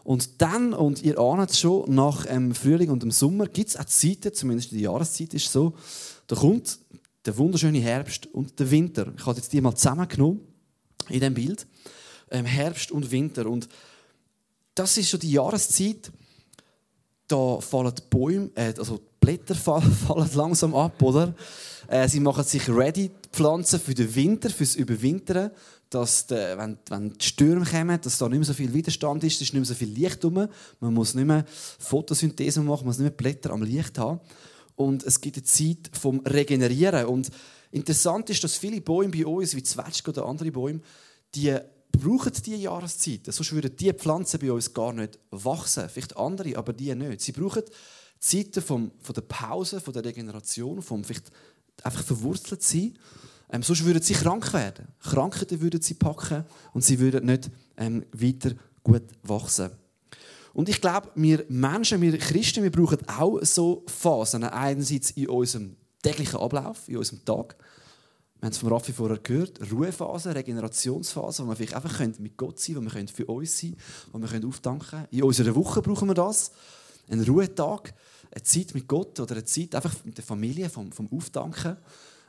Und 0.05 0.41
dann, 0.41 0.73
und 0.73 1.03
ihr 1.03 1.19
ahnt 1.19 1.51
es 1.51 1.59
schon, 1.59 1.93
nach 1.93 2.27
dem 2.27 2.55
Frühling 2.55 2.91
und 2.91 3.03
dem 3.03 3.11
Sommer 3.11 3.47
gibt 3.47 3.71
es 3.71 3.77
auch 3.77 3.85
Zeiten, 3.87 4.33
zumindest 4.35 4.71
die 4.71 4.83
Jahreszeit 4.83 5.35
ist 5.35 5.51
so, 5.51 5.75
da 6.29 6.37
kommt 6.37 6.79
der 7.25 7.37
wunderschöne 7.37 7.81
Herbst 7.81 8.29
und 8.29 8.57
der 8.61 8.71
Winter. 8.71 9.13
Ich 9.17 9.27
habe 9.27 9.37
jetzt 9.37 9.53
die 9.53 9.61
mal 9.61 9.75
zusammengenommen 9.75 10.41
in 11.09 11.19
diesem 11.19 11.35
Bild. 11.35 11.67
Ähm, 12.31 12.45
Herbst 12.45 12.93
und 12.93 13.11
Winter. 13.11 13.47
Und 13.47 13.69
das 14.77 14.97
ist 14.97 15.11
schon 15.11 15.19
die 15.19 15.33
Jahreszeit, 15.33 16.13
da 17.31 17.61
fallen 17.61 17.95
die 17.95 18.03
Bäume, 18.11 18.51
äh, 18.55 18.75
also 18.77 18.99
die 18.99 19.03
Blätter 19.21 19.55
fallen, 19.55 20.31
langsam 20.35 20.75
ab, 20.75 21.01
oder? 21.03 21.35
Äh, 21.89 22.09
sie 22.09 22.21
machen 22.21 22.45
sich 22.45 22.69
ready, 22.69 23.09
die 23.09 23.29
Pflanzen 23.33 23.81
für 23.81 23.95
den 23.95 24.15
Winter, 24.15 24.51
fürs 24.51 24.77
Überwintern, 24.77 25.51
dass 25.91 26.27
die, 26.27 26.35
wenn, 26.35 26.79
wenn 26.89 27.13
die 27.15 27.25
Stürme 27.25 27.65
kommen, 27.65 28.01
dass 28.01 28.19
da 28.19 28.29
nicht 28.29 28.39
mehr 28.39 28.47
so 28.47 28.55
viel 28.55 28.73
Widerstand 28.73 29.25
ist, 29.25 29.37
es 29.37 29.43
ist 29.43 29.53
nicht 29.53 29.61
mehr 29.61 29.65
so 29.65 29.75
viel 29.75 29.89
Licht 29.89 30.25
rum, 30.25 30.49
man 30.81 30.95
muss 30.95 31.15
nicht 31.15 31.27
mehr 31.27 31.45
Photosynthese 31.79 32.61
machen, 32.61 32.81
man 32.83 32.87
muss 32.87 32.99
nicht 32.99 33.09
mehr 33.09 33.11
Blätter 33.11 33.51
am 33.51 33.63
Licht 33.63 33.99
haben. 33.99 34.21
Und 34.77 35.05
es 35.05 35.21
gibt 35.21 35.37
eine 35.37 35.45
Zeit 35.45 35.91
vom 35.93 36.21
Regenerieren. 36.21 37.07
Und 37.07 37.31
interessant 37.71 38.31
ist, 38.31 38.43
dass 38.45 38.57
viele 38.57 38.81
Bäume 38.81 39.11
bei 39.11 39.27
uns, 39.27 39.55
wie 39.55 39.63
Zwetschge 39.63 40.11
oder 40.11 40.27
andere 40.27 40.51
Bäume, 40.53 40.81
die 41.35 41.55
brauchen 41.93 42.33
diese 42.45 42.57
Jahreszeiten. 42.57 43.33
Sonst 43.33 43.53
würden 43.53 43.75
diese 43.77 43.95
Pflanzen 43.95 44.41
bei 44.41 44.53
uns 44.53 44.73
gar 44.73 44.93
nicht 44.93 45.19
wachsen. 45.31 45.89
Vielleicht 45.89 46.17
andere, 46.17 46.57
aber 46.57 46.73
die 46.73 46.95
nicht. 46.95 47.21
Sie 47.21 47.33
brauchen 47.33 47.63
Zeiten 48.19 48.63
vom, 48.63 48.93
von 49.01 49.15
der 49.15 49.23
Pause, 49.23 49.81
von 49.81 49.95
der 49.95 50.05
Regeneration, 50.05 50.83
vom 50.83 51.05
vielleicht 51.05 51.31
einfach 51.83 52.05
verwurzelt 52.05 52.63
sein. 52.63 52.99
Ähm, 53.51 53.63
sonst 53.63 53.85
würden 53.85 54.03
sie 54.03 54.15
krank 54.15 54.53
werden. 54.53 54.89
Krankheiten 55.01 55.61
würden 55.61 55.81
sie 55.81 55.95
packen 55.95 56.45
und 56.73 56.85
sie 56.85 56.99
würden 57.01 57.27
nicht 57.27 57.51
ähm, 57.77 58.05
weiter 58.13 58.53
gut 58.83 59.03
wachsen. 59.23 59.71
Und 60.53 60.69
ich 60.69 60.81
glaube, 60.81 61.11
wir 61.15 61.45
Menschen, 61.49 62.01
wir 62.01 62.17
Christen, 62.19 62.63
wir 62.63 62.73
brauchen 62.73 62.99
auch 63.09 63.39
so 63.43 63.85
Phasen. 63.87 64.45
Einerseits 64.45 65.13
in 65.13 65.29
unserem 65.29 65.77
täglichen 66.03 66.41
Ablauf, 66.41 66.89
in 66.89 66.99
unserem 66.99 67.25
Tag. 67.25 67.57
Wir 68.41 68.47
haben 68.47 68.53
es 68.53 68.59
von 68.59 68.73
Raffi 68.73 68.95
vorher 68.95 69.19
gehört. 69.19 69.61
Ruhephase, 69.71 70.35
Regenerationsphase, 70.35 71.45
wo 71.45 71.51
wir 71.51 71.57
vielleicht 71.57 71.75
einfach 71.75 72.01
mit 72.19 72.39
Gott 72.39 72.59
sein 72.59 72.77
können, 72.77 72.91
wo 72.91 72.95
wir 72.95 73.09
für 73.09 73.27
uns 73.27 73.59
sein 73.59 73.77
können, 73.77 74.25
wo 74.25 74.33
wir 74.33 74.49
aufdanken 74.49 74.89
können. 74.89 75.07
In 75.11 75.23
unserer 75.25 75.55
Woche 75.55 75.83
brauchen 75.83 76.09
wir 76.09 76.15
das. 76.15 76.51
Einen 77.11 77.23
Ruhetag, 77.25 77.93
eine 78.33 78.43
Zeit 78.43 78.73
mit 78.73 78.89
Gott 78.89 79.21
oder 79.21 79.33
eine 79.33 79.45
Zeit 79.45 79.75
einfach 79.75 79.95
mit 80.05 80.17
der 80.17 80.25
Familie, 80.25 80.71
vom, 80.71 80.91
vom 80.91 81.13
Aufdanken 81.13 81.77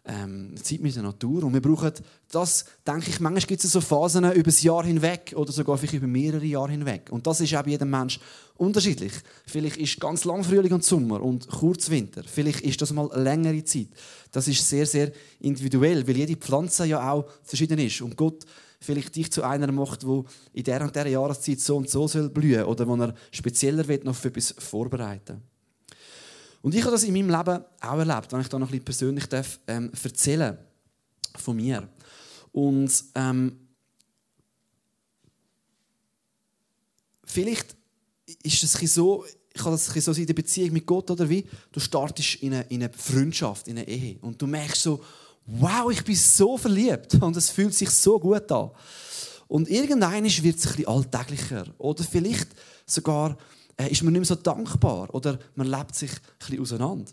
ähm, 0.06 0.56
Zeit 0.62 0.82
mit 0.82 0.96
der 0.96 1.04
Natur. 1.04 1.44
Und 1.44 1.54
wir 1.54 1.62
brauchen 1.62 1.94
das, 2.32 2.66
denke 2.86 3.10
ich, 3.10 3.20
manchmal 3.20 3.46
gibt 3.46 3.64
es 3.64 3.72
so 3.72 3.82
Phasen 3.82 4.26
über 4.32 4.44
das 4.44 4.64
Jahr 4.64 4.84
hinweg 4.84 5.34
oder 5.36 5.52
sogar 5.52 5.78
vielleicht 5.78 5.96
über 5.96 6.08
mehrere 6.08 6.46
Jahre 6.46 6.72
hinweg. 6.72 7.10
Und 7.12 7.28
das 7.28 7.42
ist 7.42 7.56
auch 7.56 7.64
bei 7.64 7.72
jedem 7.72 7.90
Mensch 7.90 8.20
unterschiedlich. 8.56 9.14
Vielleicht 9.46 9.78
ist 9.78 10.00
ganz 10.00 10.26
lang 10.26 10.44
Frühling 10.44 10.74
und 10.74 10.84
Sommer 10.84 11.22
und 11.22 11.48
kurz 11.48 11.90
Winter. 11.90 12.24
Vielleicht 12.26 12.62
ist 12.62 12.82
das 12.82 12.94
mal 12.94 13.10
längere 13.22 13.64
Zeit. 13.64 13.90
Das 14.32 14.48
ist 14.48 14.68
sehr, 14.68 14.86
sehr 14.86 15.12
individuell, 15.40 16.08
weil 16.08 16.18
jede 16.18 16.36
Pflanze 16.36 16.86
ja 16.86 17.12
auch 17.12 17.26
verschieden 17.44 17.80
ist. 17.80 18.02
Und 18.02 18.16
Gott 18.16 18.46
vielleicht 18.80 19.16
dich 19.16 19.32
zu 19.32 19.44
einer 19.44 19.72
macht, 19.72 20.06
wo 20.06 20.26
in 20.54 20.64
der 20.64 20.82
und 20.82 20.96
der 20.96 21.08
Jahreszeit 21.08 21.60
so 21.60 21.78
und 21.78 21.90
so 21.90 22.08
soll 22.08 22.30
blühen 22.30 22.66
oder 22.66 22.88
wo 22.88 22.96
er 22.96 23.14
spezieller 23.32 23.88
wird 23.88 24.04
noch 24.04 24.16
für 24.16 24.30
etwas 24.30 24.56
vorbereiten. 24.58 25.42
Und 26.62 26.76
ich 26.76 26.82
habe 26.82 26.92
das 26.92 27.04
in 27.04 27.14
meinem 27.14 27.30
Leben 27.30 27.64
auch 27.82 27.98
erlebt, 27.98 28.32
wenn 28.32 28.42
ich 28.42 28.50
da 28.50 28.60
noch 28.60 28.68
ein 28.68 28.72
bisschen 28.72 28.86
persönlich 28.86 29.26
darf, 29.26 29.60
ähm, 29.68 29.92
erzählen 30.04 30.58
von 31.36 31.56
mir. 31.56 31.88
Und 32.52 32.92
ähm, 33.16 33.58
vielleicht 37.24 37.76
ist 38.44 38.64
es 38.64 38.94
so, 38.94 39.26
ich 39.54 39.62
habe 39.64 39.72
das 39.72 39.86
so 39.86 40.12
in 40.14 40.26
der 40.26 40.34
Beziehung 40.34 40.74
mit 40.74 40.86
Gott 40.86 41.10
oder 41.12 41.28
wie, 41.28 41.46
du 41.72 41.80
startest 41.80 42.36
in 42.36 42.54
eine, 42.54 42.64
in 42.70 42.84
eine 42.84 42.94
Freundschaft, 42.94 43.68
in 43.68 43.78
eine 43.78 43.88
Ehe 43.88 44.18
und 44.22 44.42
du 44.42 44.48
merkst 44.48 44.84
so, 44.84 45.04
wow, 45.46 45.92
ich 45.92 46.04
bin 46.04 46.16
so 46.16 46.58
verliebt 46.58 47.16
und 47.16 47.36
es 47.36 47.50
fühlt 47.50 47.74
sich 47.74 47.90
so 47.90 48.20
gut 48.20 48.52
an. 48.52 48.72
Und 49.48 49.70
irgendwann 49.70 50.24
wird 50.24 50.26
es 50.26 50.38
ein 50.38 50.44
bisschen 50.44 50.88
alltäglicher 50.88 51.66
oder 51.78 52.04
vielleicht 52.04 52.48
sogar 52.86 53.38
ist 53.78 54.04
man 54.04 54.14
nicht 54.14 54.22
mehr 54.22 54.26
so 54.26 54.36
dankbar 54.36 55.14
oder 55.14 55.40
man 55.56 55.68
lebt 55.68 55.96
sich 55.96 56.12
ein 56.12 56.18
bisschen 56.40 56.62
auseinander. 56.62 57.12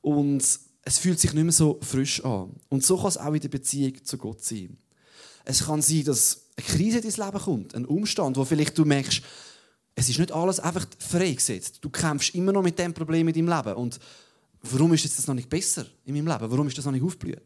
Und 0.00 0.42
es 0.84 0.98
fühlt 0.98 1.20
sich 1.20 1.32
nicht 1.32 1.44
mehr 1.44 1.52
so 1.52 1.78
frisch 1.80 2.24
an. 2.24 2.50
Und 2.68 2.84
so 2.84 2.96
kann 2.96 3.08
es 3.08 3.18
auch 3.18 3.32
in 3.32 3.40
der 3.40 3.48
Beziehung 3.48 4.04
zu 4.04 4.18
Gott 4.18 4.42
sein. 4.42 4.76
Es 5.44 5.64
kann 5.64 5.82
sein, 5.82 6.04
dass 6.04 6.42
eine 6.56 6.66
Krise 6.66 6.98
in 6.98 7.10
dein 7.10 7.26
Leben 7.26 7.44
kommt, 7.44 7.74
ein 7.74 7.84
Umstand, 7.84 8.36
wo 8.36 8.44
vielleicht 8.44 8.76
du 8.76 8.84
merkst, 8.84 9.22
es 9.94 10.08
ist 10.08 10.18
nicht 10.18 10.32
alles 10.32 10.60
einfach 10.60 10.86
freigesetzt. 10.98 11.78
Du 11.82 11.90
kämpfst 11.90 12.34
immer 12.34 12.52
noch 12.52 12.62
mit 12.62 12.78
dem 12.78 12.94
Problem 12.94 13.28
in 13.28 13.34
deinem 13.34 13.56
Leben. 13.56 13.76
Und 13.76 13.98
warum 14.62 14.92
ist 14.94 15.04
das 15.04 15.26
noch 15.26 15.34
nicht 15.34 15.50
besser 15.50 15.86
in 16.04 16.14
meinem 16.14 16.28
Leben? 16.28 16.50
Warum 16.50 16.66
ist 16.66 16.78
das 16.78 16.84
noch 16.84 16.92
nicht 16.92 17.02
aufgeblüht? 17.02 17.42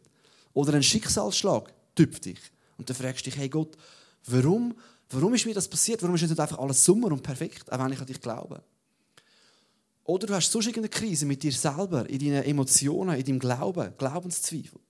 Oder 0.53 0.75
ein 0.75 0.83
Schicksalsschlag 0.83 1.73
tüpft 1.95 2.25
dich. 2.25 2.39
Und 2.79 2.89
dann 2.89 2.97
fragst 2.97 3.27
du 3.27 3.31
dich, 3.31 3.39
hey 3.39 3.49
Gott, 3.49 3.77
warum 4.27 4.75
Warum 5.11 5.35
ist 5.35 5.47
mir 5.47 5.55
das 5.55 5.69
passiert? 5.69 6.03
Warum 6.03 6.17
ist 6.17 6.23
nicht 6.23 6.39
einfach 6.39 6.59
alles 6.59 6.85
Sommer 6.85 7.09
und 7.09 7.23
perfekt, 7.23 7.71
auch 7.71 7.79
wenn 7.79 7.93
ich 7.93 8.01
an 8.01 8.07
dich 8.07 8.21
glaube? 8.21 8.63
Oder 10.05 10.27
du 10.27 10.35
hast 10.35 10.51
sonst 10.51 10.67
irgendeine 10.67 10.89
Krise 10.89 11.27
mit 11.27 11.43
dir 11.43 11.53
selber, 11.53 12.09
in 12.09 12.19
deinen 12.19 12.45
Emotionen, 12.45 13.17
in 13.17 13.25
deinem 13.25 13.39
Glauben, 13.39 13.93
Glaubenszweifel. 13.99 14.81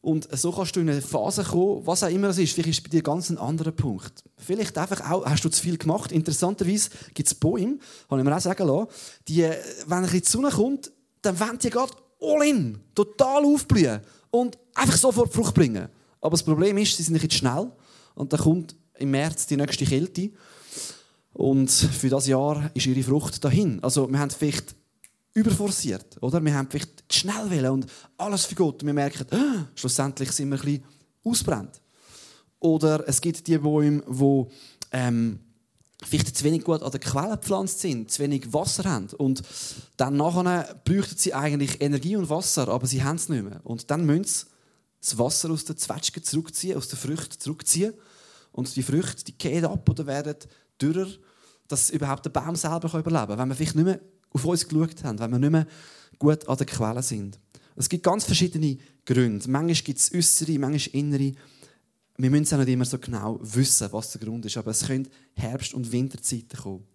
Und 0.00 0.28
so 0.36 0.50
kannst 0.50 0.74
du 0.74 0.80
in 0.80 0.90
eine 0.90 1.00
Phase 1.00 1.44
kommen, 1.44 1.86
was 1.86 2.02
auch 2.02 2.08
immer 2.08 2.28
es 2.28 2.38
ist. 2.38 2.52
Vielleicht 2.52 2.70
ist 2.70 2.78
es 2.78 2.82
bei 2.82 2.90
dir 2.90 3.02
ganz 3.02 3.30
ein 3.30 3.38
anderer 3.38 3.70
Punkt. 3.70 4.24
Vielleicht 4.36 4.76
einfach 4.76 5.08
auch, 5.08 5.24
hast 5.24 5.44
du 5.44 5.48
zu 5.48 5.62
viel 5.62 5.78
gemacht. 5.78 6.10
Interessanterweise 6.10 6.90
gibt 7.14 7.28
es 7.28 7.34
Bäume, 7.34 7.78
habe 8.10 8.20
ich 8.20 8.24
mir 8.24 8.36
auch 8.36 8.40
sagen 8.40 8.66
lassen, 8.66 8.88
die, 9.28 9.48
wenn 9.86 10.06
die 10.08 10.22
Sonne 10.24 10.50
kommt, 10.50 10.90
dann 11.22 11.38
wollen 11.38 11.58
die 11.58 11.70
gerade 11.70 11.92
all 12.20 12.44
in, 12.44 12.80
total 12.96 13.44
aufblühen 13.44 14.00
und 14.30 14.58
einfach 14.74 14.96
sofort 14.96 15.32
Frucht 15.32 15.54
bringen. 15.54 15.88
Aber 16.20 16.32
das 16.32 16.42
Problem 16.42 16.78
ist, 16.78 16.96
sie 16.96 17.04
sind 17.04 17.14
nicht 17.14 17.32
schnell 17.32 17.70
und 18.14 18.32
dann 18.32 18.40
kommt 18.40 18.76
im 18.98 19.10
März 19.10 19.46
die 19.46 19.56
nächste 19.56 19.84
Kälte. 19.84 20.30
Und 21.32 21.70
für 21.70 22.10
das 22.10 22.26
Jahr 22.26 22.70
ist 22.74 22.86
ihre 22.86 23.02
Frucht 23.02 23.42
dahin. 23.42 23.82
Also 23.82 24.10
wir 24.10 24.18
haben 24.18 24.30
vielleicht 24.30 24.74
überforciert, 25.34 26.22
oder? 26.22 26.44
Wir 26.44 26.54
haben 26.54 26.68
vielleicht 26.70 27.04
schnell 27.12 27.50
wollen 27.50 27.70
und 27.70 27.86
alles 28.18 28.44
für 28.44 28.54
Gott. 28.54 28.84
Wir 28.84 28.92
merken, 28.92 29.26
ah, 29.30 29.66
schlussendlich 29.74 30.30
sind 30.32 30.50
wir 30.50 30.58
ein 30.58 30.64
bisschen 30.64 30.84
ausbrennt. 31.24 31.80
Oder 32.60 33.08
es 33.08 33.20
gibt 33.20 33.46
die 33.46 33.58
Bäume, 33.58 34.02
die 34.06 34.44
ähm, 34.92 35.40
vielleicht 36.04 36.36
zu 36.36 36.44
wenig 36.44 36.64
gut 36.64 36.82
an 36.82 36.90
der 36.90 37.00
Quelle 37.00 37.36
gepflanzt 37.36 37.80
sind, 37.80 38.10
zu 38.10 38.22
wenig 38.22 38.52
Wasser 38.52 38.84
haben. 38.84 39.08
Und 39.16 39.42
dann 39.96 40.16
nachher 40.16 40.80
bräuchten 40.84 41.16
sie 41.16 41.34
eigentlich 41.34 41.80
Energie 41.80 42.16
und 42.16 42.28
Wasser, 42.28 42.68
aber 42.68 42.86
sie 42.86 43.02
haben 43.02 43.16
es 43.16 43.28
nicht 43.28 43.42
mehr. 43.42 43.60
Und 43.64 43.90
dann 43.90 44.04
müssen 44.04 44.24
sie 44.24 44.46
das 45.02 45.18
Wasser 45.18 45.50
aus 45.50 45.64
den 45.64 45.76
Zwetschgen 45.76 46.22
zurückziehen, 46.22 46.76
aus 46.76 46.88
den 46.88 46.98
Früchten 46.98 47.38
zurückziehen. 47.38 47.92
Und 48.52 48.74
die 48.76 48.82
Früchte, 48.82 49.24
die 49.24 49.36
gehen 49.36 49.64
ab 49.64 49.88
oder 49.88 50.06
werden 50.06 50.36
dürrer, 50.80 51.08
dass 51.68 51.90
überhaupt 51.90 52.24
der 52.24 52.30
Baum 52.30 52.54
selber 52.54 52.88
überleben 52.98 53.26
kann. 53.26 53.38
Wenn 53.38 53.48
wir 53.48 53.54
vielleicht 53.54 53.74
nicht 53.74 53.84
mehr 53.84 54.00
auf 54.30 54.44
uns 54.44 54.66
geschaut 54.66 55.02
haben, 55.04 55.18
wenn 55.18 55.30
wir 55.32 55.38
nicht 55.38 55.50
mehr 55.50 55.66
gut 56.18 56.46
an 56.48 56.56
der 56.56 56.66
Quelle 56.66 57.02
sind. 57.02 57.38
Es 57.74 57.88
gibt 57.88 58.04
ganz 58.04 58.24
verschiedene 58.24 58.78
Gründe. 59.04 59.50
Manchmal 59.50 59.74
gibt 59.74 59.98
es 59.98 60.14
äußere, 60.14 60.58
manchmal 60.58 61.00
innere. 61.00 61.32
Wir 62.18 62.30
müssen 62.30 62.42
es 62.44 62.52
auch 62.52 62.58
nicht 62.58 62.68
immer 62.68 62.84
so 62.84 62.98
genau 62.98 63.40
wissen, 63.42 63.88
was 63.90 64.12
der 64.12 64.20
Grund 64.20 64.44
ist. 64.44 64.56
Aber 64.56 64.70
es 64.70 64.86
können 64.86 65.08
Herbst- 65.34 65.74
und 65.74 65.90
Winterzeiten 65.90 66.60
kommen. 66.60 66.86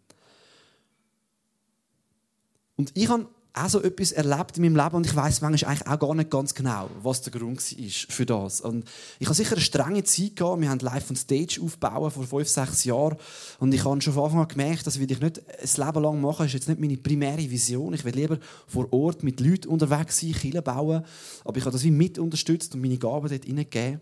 Und 2.75 2.91
ich 2.93 3.09
habe 3.09 3.27
auch 3.63 3.69
so 3.69 3.81
etwas 3.81 4.11
erlebt 4.11 4.57
in 4.57 4.63
meinem 4.63 4.75
Leben 4.75 4.95
und 4.95 5.05
ich 5.05 5.15
weiß 5.15 5.41
manchmal 5.41 5.71
eigentlich 5.71 5.87
auch 5.87 5.99
gar 5.99 6.15
nicht 6.15 6.29
ganz 6.29 6.53
genau, 6.53 6.89
was 7.01 7.21
der 7.21 7.31
Grund 7.31 7.59
ist 7.71 8.11
für 8.11 8.25
das. 8.25 8.61
Und 8.61 8.85
ich 9.19 9.27
habe 9.27 9.35
sicher 9.35 9.53
eine 9.53 9.61
strenge 9.61 10.03
Zeit 10.03 10.35
gehabt. 10.35 10.61
Wir 10.61 10.69
haben 10.69 10.79
live 10.79 11.09
on 11.09 11.15
Stage 11.15 11.59
aufbauen 11.61 12.11
vor 12.11 12.23
fünf, 12.23 12.47
sechs 12.47 12.83
Jahren 12.83 13.17
und 13.59 13.73
ich 13.73 13.83
habe 13.83 14.01
schon 14.01 14.13
von 14.13 14.25
Anfang 14.25 14.41
an 14.41 14.47
gemerkt, 14.47 14.85
dass 14.85 14.95
ich 14.95 15.07
nicht 15.07 15.23
ein 15.23 15.85
Leben 15.85 16.03
lang 16.03 16.21
machen. 16.21 16.43
Das 16.43 16.47
ist 16.47 16.53
jetzt 16.53 16.69
nicht 16.69 16.79
meine 16.79 16.97
primäre 16.97 17.49
Vision. 17.49 17.93
Ich 17.93 18.05
will 18.05 18.13
lieber 18.13 18.37
vor 18.67 18.91
Ort 18.91 19.23
mit 19.23 19.39
Leuten 19.39 19.69
unterwegs 19.69 20.19
sein, 20.19 20.33
Kirchen 20.33 20.63
bauen. 20.63 21.03
Aber 21.43 21.57
ich 21.57 21.63
habe 21.63 21.71
das 21.71 21.83
wie 21.83 21.91
mit 21.91 22.19
unterstützt 22.19 22.75
und 22.75 22.81
meine 22.81 22.97
Gaben 22.97 23.29
dort 23.29 23.45
hineingegeben. 23.45 24.01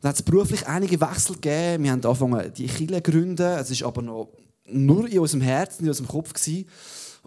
Dann 0.00 0.08
hat 0.10 0.16
es 0.16 0.22
beruflich 0.22 0.66
einige 0.66 1.00
Wechsel 1.00 1.34
gegeben. 1.34 1.84
Wir 1.84 1.92
haben 1.92 2.04
angefangen, 2.04 2.52
die 2.54 2.66
Kirche 2.66 3.02
zu 3.02 3.10
gründen. 3.10 3.58
Es 3.58 3.70
ist 3.70 3.82
aber 3.82 4.02
noch 4.02 4.28
nur 4.68 5.08
in 5.08 5.18
unserem 5.18 5.42
Herzen, 5.42 5.84
in 5.84 5.88
unserem 5.88 6.08
Kopf 6.08 6.32
gewesen. 6.32 6.66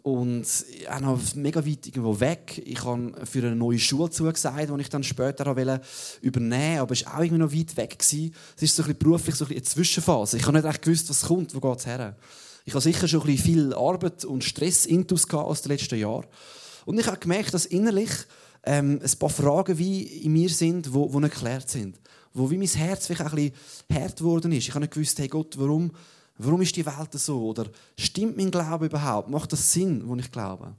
Und 0.02 0.46
auch 0.90 1.00
noch 1.02 1.36
mega 1.36 1.66
weit 1.66 1.88
irgendwo 1.88 2.20
weg. 2.20 2.62
Ich 2.66 2.84
habe 2.86 3.14
für 3.26 3.40
eine 3.40 3.56
neue 3.56 3.80
Schule 3.80 4.10
zugesagt, 4.10 4.70
die 4.70 4.82
ich 4.82 4.90
dann 4.90 5.04
später 5.04 5.50
übernehmen 5.52 5.82
wollte. 6.22 6.82
Aber 6.82 6.94
es 6.94 7.06
war 7.06 7.18
auch 7.18 7.24
irgendwie 7.24 7.42
noch 7.42 7.54
weit 7.54 7.78
weg. 7.78 7.98
Es 8.00 8.14
ist 8.14 8.76
so 8.76 8.84
ein 8.84 8.88
bisschen 8.88 8.98
beruflich 8.98 9.36
so 9.36 9.46
eine 9.46 9.62
Zwischenphase. 9.62 10.38
Ich 10.38 10.46
habe 10.46 10.58
nicht 10.58 10.68
echt 10.68 10.82
gewusst, 10.82 11.10
was 11.10 11.24
kommt, 11.24 11.54
wo 11.54 11.60
geht 11.60 11.80
es 11.80 11.86
her. 11.86 12.16
Ich 12.66 12.74
habe 12.74 12.82
sicher 12.82 13.08
schon 13.08 13.22
ein 13.22 13.28
bisschen 13.28 13.46
viel 13.46 13.74
Arbeit 13.74 14.26
und 14.26 14.44
Stress 14.44 14.86
intus 14.86 15.30
aus 15.32 15.64
den 15.64 15.72
letzten 15.72 16.00
Jahren. 16.00 16.28
Und 16.86 17.00
ich 17.00 17.08
habe 17.08 17.18
gemerkt, 17.18 17.54
dass 17.54 17.66
innerlich 17.66 18.12
ähm, 18.64 19.00
ein 19.04 19.20
paar 19.20 19.30
Fragen 19.30 19.78
wie 19.78 20.04
in 20.04 20.34
mir 20.34 20.50
sind, 20.50 20.88
die, 20.88 20.90
nicht 20.98 21.34
geklärt 21.34 21.70
sind. 21.70 22.00
Wo 22.34 22.50
wie 22.52 22.58
mein 22.58 22.68
Herz 22.68 23.08
vielleicht 23.08 23.22
auch 23.22 23.34
ein 23.34 23.52
bisschen 23.52 24.02
hart 24.02 24.18
geworden 24.18 24.52
ist. 24.52 24.68
Ich 24.68 24.70
habe 24.70 24.82
nicht 24.82 24.94
gewusst, 24.94 25.18
hey 25.20 25.28
Gott, 25.28 25.58
warum 25.58 25.92
Warum 26.42 26.62
ist 26.62 26.76
die 26.78 26.86
Welt 26.86 27.14
so? 27.14 27.48
Oder 27.50 27.66
stimmt 27.98 28.38
mein 28.38 28.50
Glaube 28.50 28.86
überhaupt? 28.86 29.30
Macht 29.30 29.52
das 29.52 29.74
Sinn, 29.74 30.04
wo 30.06 30.16
ich 30.16 30.32
glaube? 30.32 30.74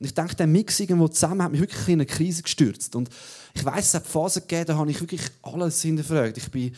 Und 0.00 0.06
ich 0.06 0.12
denke, 0.12 0.34
der 0.34 0.48
Mix 0.48 0.80
irgendwo 0.80 1.06
zusammen 1.06 1.40
hat 1.40 1.52
mich 1.52 1.60
wirklich 1.60 1.86
in 1.86 1.94
eine 1.94 2.06
Krise 2.06 2.42
gestürzt. 2.42 2.96
Und 2.96 3.08
ich 3.54 3.64
weiß, 3.64 3.86
es 3.86 3.94
hat 3.94 4.06
Phasen 4.06 4.42
gegeben, 4.42 4.66
da 4.66 4.76
habe 4.76 4.90
ich 4.90 5.00
wirklich 5.00 5.22
alles 5.42 5.80
hinterfragt. 5.82 6.36
Ich 6.36 6.50
bin 6.50 6.74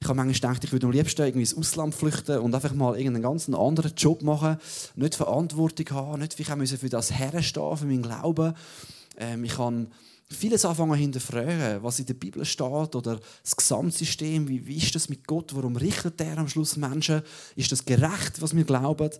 Ich 0.00 0.08
habe 0.08 0.16
manchmal 0.16 0.34
gedacht, 0.34 0.64
ich 0.64 0.72
würde 0.72 0.86
am 0.86 0.92
liebsten 0.92 1.20
irgendwie 1.22 1.40
ins 1.40 1.56
Ausland 1.56 1.92
flüchten 1.94 2.38
und 2.38 2.54
einfach 2.54 2.72
mal 2.72 2.96
irgendeinen 2.96 3.22
ganz 3.22 3.48
anderen 3.48 3.92
Job 3.96 4.22
machen, 4.22 4.56
nicht 4.94 5.16
Verantwortung 5.16 5.90
haben, 5.90 6.20
nicht 6.20 6.38
wie 6.38 6.62
ich 6.62 6.78
für 6.78 6.88
das 6.88 7.18
herstehen, 7.18 7.76
für 7.76 7.86
meinen 7.86 8.02
Glauben. 8.02 8.54
Ähm, 9.18 9.42
ich 9.44 9.58
habe 9.58 9.88
vieles 10.30 10.64
anfangen 10.64 10.94
hinterfragen, 10.94 11.82
was 11.82 11.98
in 11.98 12.06
der 12.06 12.14
Bibel 12.14 12.44
steht 12.44 12.94
oder 12.94 13.20
das 13.42 13.56
Gesamtsystem, 13.56 14.48
wie, 14.48 14.64
wie 14.66 14.76
ist 14.76 14.94
das 14.94 15.08
mit 15.08 15.26
Gott, 15.26 15.54
warum 15.54 15.76
richtet 15.76 16.20
er 16.20 16.38
am 16.38 16.48
Schluss 16.48 16.76
Menschen, 16.76 17.22
ist 17.56 17.72
das 17.72 17.84
gerecht, 17.84 18.40
was 18.40 18.54
wir 18.54 18.64
glauben 18.64 19.10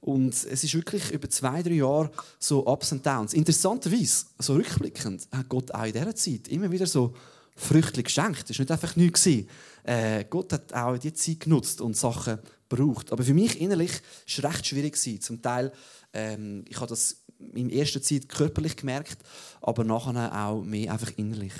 und 0.00 0.34
es 0.34 0.64
ist 0.64 0.74
wirklich 0.74 1.10
über 1.12 1.30
zwei, 1.30 1.62
drei 1.62 1.74
Jahre 1.74 2.10
so 2.38 2.66
Ups 2.66 2.92
und 2.92 3.06
Downs. 3.06 3.32
Interessanterweise, 3.32 4.26
so 4.38 4.54
rückblickend, 4.54 5.28
hat 5.30 5.48
Gott 5.48 5.72
auch 5.72 5.84
in 5.84 5.92
dieser 5.92 6.14
Zeit 6.16 6.48
immer 6.48 6.70
wieder 6.70 6.86
so 6.86 7.14
Früchte 7.54 8.02
geschenkt. 8.02 8.50
Das 8.50 8.58
war 8.58 8.64
nicht 8.64 8.70
einfach 8.70 8.96
nichts. 8.96 9.26
Äh, 9.26 10.24
Gott 10.28 10.52
hat 10.52 10.74
auch 10.74 10.98
diese 10.98 11.14
Zeit 11.14 11.40
genutzt 11.40 11.80
und 11.80 11.96
Sachen 11.96 12.38
gebraucht. 12.68 13.12
Aber 13.12 13.22
für 13.24 13.34
mich 13.34 13.60
innerlich 13.60 13.92
war 13.92 14.00
es 14.26 14.44
recht 14.44 14.66
schwierig. 14.66 15.22
Zum 15.22 15.40
Teil, 15.40 15.72
ähm, 16.12 16.64
ich 16.68 16.76
habe 16.76 16.88
das 16.88 17.16
in 17.54 17.70
erster 17.70 18.02
Zeit 18.02 18.28
körperlich 18.28 18.76
gemerkt, 18.76 19.18
aber 19.60 19.84
nachher 19.84 20.46
auch 20.46 20.62
mehr 20.62 20.92
einfach 20.92 21.12
innerlich. 21.16 21.52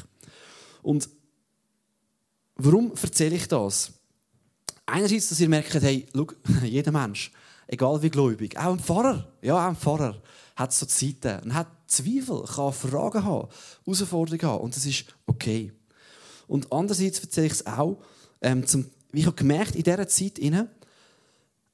Und 0.83 1.09
warum 2.57 2.93
erzähle 3.01 3.37
ich 3.37 3.49
das? 3.49 3.93
Einerseits, 4.87 5.29
dass 5.29 5.41
ihr 5.41 5.49
merkt, 5.49 5.75
hey, 5.75 6.07
schau, 6.15 6.27
jeder 6.65 6.93
Mensch, 6.93 7.33
egal 7.67 8.03
wie 8.03 8.11
gläubig, 8.11 8.57
auch 8.59 8.73
ein 8.73 8.81
Pfarrer, 8.81 9.27
ja, 9.43 9.57
auch 9.57 9.69
ein 9.69 9.77
Pfarrer, 9.77 10.21
hat 10.55 10.73
so 10.73 10.87
Zeiten 10.87 11.45
und 11.45 11.55
hat 11.55 11.69
Zweifel, 11.87 12.45
kann 12.45 12.73
Fragen 12.73 13.25
haben, 13.25 13.49
Herausforderungen 13.85 14.47
haben 14.47 14.65
und 14.65 14.77
das 14.77 14.87
ist 14.87 15.05
okay. 15.27 15.73
Und 16.47 16.73
andererseits 16.73 17.21
erzähle 17.21 17.47
ich 17.47 17.53
es 17.55 17.67
auch, 17.67 17.99
ähm, 18.41 18.67
zum, 18.67 18.87
wie 19.12 19.21
ich 19.21 19.27
habe 19.27 19.37
gemerkt 19.37 19.75
in 19.75 19.83
dieser 19.83 20.09
Zeit, 20.09 20.39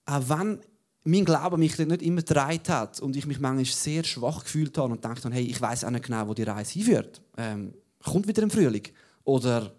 auch 0.06 0.28
wenn 0.28 0.60
mein 1.04 1.24
Glaube 1.24 1.58
mich 1.58 1.76
nicht 1.78 2.02
immer 2.02 2.20
getragen 2.20 2.60
hat 2.68 3.00
und 3.00 3.16
ich 3.16 3.26
mich 3.26 3.40
manchmal 3.40 3.64
sehr 3.64 4.04
schwach 4.04 4.44
gefühlt 4.44 4.76
habe 4.78 4.92
und 4.92 5.04
dachte, 5.04 5.30
hey, 5.30 5.44
ich 5.44 5.60
weiß 5.60 5.84
auch 5.84 5.90
nicht 5.90 6.04
genau, 6.04 6.28
wo 6.28 6.34
die 6.34 6.44
Reise 6.44 6.72
hinführt. 6.72 7.20
Ähm, 7.36 7.74
kommt 8.02 8.28
wieder 8.28 8.42
im 8.42 8.50
Frühling? 8.50 8.86
Oder 9.24 9.72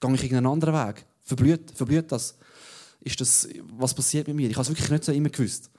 gehe 0.00 0.14
ich 0.14 0.22
irgendeinen 0.22 0.52
anderen 0.52 0.74
Weg? 0.74 1.04
Verblüht, 1.22 1.70
verblüht 1.72 2.10
das? 2.10 2.36
Ist 3.00 3.20
das? 3.20 3.48
Was 3.72 3.94
passiert 3.94 4.26
mit 4.28 4.36
mir? 4.36 4.48
Ich 4.48 4.56
habe 4.56 4.62
es 4.62 4.68
wirklich 4.68 4.90
nicht 4.90 5.04
so 5.04 5.12
immer 5.12 5.28
gewusst. 5.28 5.70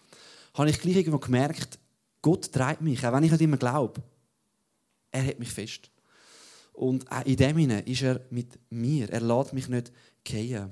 Habe 0.54 0.70
ich 0.70 0.80
gleich 0.80 0.98
irgendwo 0.98 1.20
gemerkt, 1.20 1.80
Gott 2.22 2.52
treibt 2.52 2.82
mich, 2.82 3.06
auch 3.06 3.13
wenn 3.13 3.24
ich 3.24 3.32
nicht 3.32 3.42
immer 3.42 3.58
glaube. 3.58 4.02
Er 5.12 5.22
hält 5.22 5.39
mich 5.39 5.52
fest. 5.52 5.89
Und 6.74 7.10
auch 7.12 7.26
in 7.26 7.36
dem 7.36 7.58
ist 7.86 8.02
er 8.02 8.22
mit 8.30 8.60
mir. 8.70 9.10
Er 9.10 9.22
lässt 9.22 9.54
mich 9.54 9.68
nicht 9.68 9.92
gehen. 10.24 10.70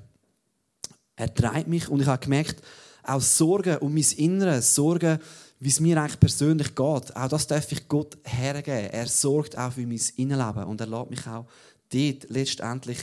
Er 1.16 1.34
treibt 1.34 1.68
mich 1.68 1.88
und 1.90 2.02
ich 2.02 2.08
habe 2.08 2.24
gemerkt, 2.24 2.62
auch 3.04 3.22
Sorgen 3.22 3.78
um 3.78 3.94
mein 3.94 4.06
Inneres, 4.18 4.76
Sorgen, 4.76 5.20
wie 5.60 5.70
es 5.70 5.80
mir 5.80 6.02
eigentlich 6.02 6.20
persönlich 6.20 6.70
geht, 6.70 7.16
auch 7.16 7.28
das 7.30 7.48
darf 7.48 7.72
ich 7.72 7.88
Gott 7.88 8.18
hergeben. 8.24 8.90
Er 8.92 9.08
sorgt 9.08 9.58
auch 9.58 9.74
für 9.74 9.86
mein 9.86 10.02
Innenleben 10.18 10.64
und 10.64 10.82
er 10.82 10.88
lässt 10.88 11.10
mich 11.10 11.28
auch 11.28 11.46
dort 11.90 12.30
letztendlich 12.30 13.00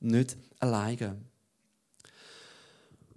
nicht 0.00 0.36
alleine. 0.58 1.16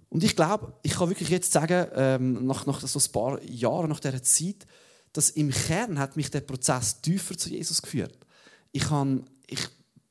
Und 0.08 0.24
ich 0.24 0.34
glaube, 0.34 0.72
ich 0.82 0.92
kann 0.92 1.10
wirklich 1.10 1.28
jetzt 1.28 1.52
sagen, 1.52 1.88
ähm, 1.94 2.46
nach, 2.46 2.64
nach 2.64 2.80
so 2.80 2.98
ein 2.98 3.12
paar 3.12 3.42
Jahren, 3.42 3.90
nach 3.90 4.00
dieser 4.00 4.22
Zeit, 4.22 4.66
dass 5.12 5.30
im 5.30 5.50
Kern 5.50 5.98
hat 5.98 6.16
mich 6.16 6.30
der 6.30 6.40
Prozess 6.40 7.00
tiefer 7.00 7.36
zu 7.36 7.50
Jesus 7.50 7.82
geführt. 7.82 8.16
Ich 8.72 8.88
habe 8.88 9.24
ich, 9.46 9.60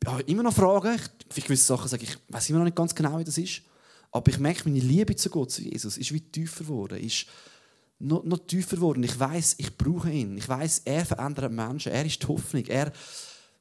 habe 0.05 0.21
immer 0.23 0.43
noch 0.43 0.53
Fragen, 0.53 0.99
für 1.29 1.41
gewisse 1.41 1.65
Sachen 1.65 1.87
sage 1.87 2.03
ich, 2.03 2.17
weiß 2.29 2.49
immer 2.49 2.59
noch 2.59 2.65
nicht 2.65 2.77
ganz 2.77 2.93
genau, 2.93 3.17
wie 3.19 3.23
das 3.23 3.37
ist. 3.37 3.61
Aber 4.15 4.31
ich 4.31 4.39
merke, 4.39 4.69
meine 4.69 4.79
Liebe 4.79 5.13
zu 5.17 5.29
Gott, 5.29 5.51
zu 5.51 5.61
Jesus, 5.61 5.97
ist 5.97 6.13
wie 6.13 6.21
tiefer 6.21 6.63
geworden, 6.63 6.97
ist 6.97 7.25
noch, 7.99 8.23
noch 8.23 8.37
tiefer 8.47 8.77
geworden. 8.77 9.03
Ich 9.03 9.19
weiß, 9.19 9.55
ich 9.57 9.77
brauche 9.77 10.09
ihn. 10.09 10.37
Ich 10.37 10.47
weiß, 10.47 10.83
er 10.85 11.05
verändert 11.05 11.51
Menschen. 11.51 11.91
Er 11.91 12.05
ist 12.05 12.23
die 12.23 12.27
Hoffnung. 12.27 12.63
Er 12.67 12.93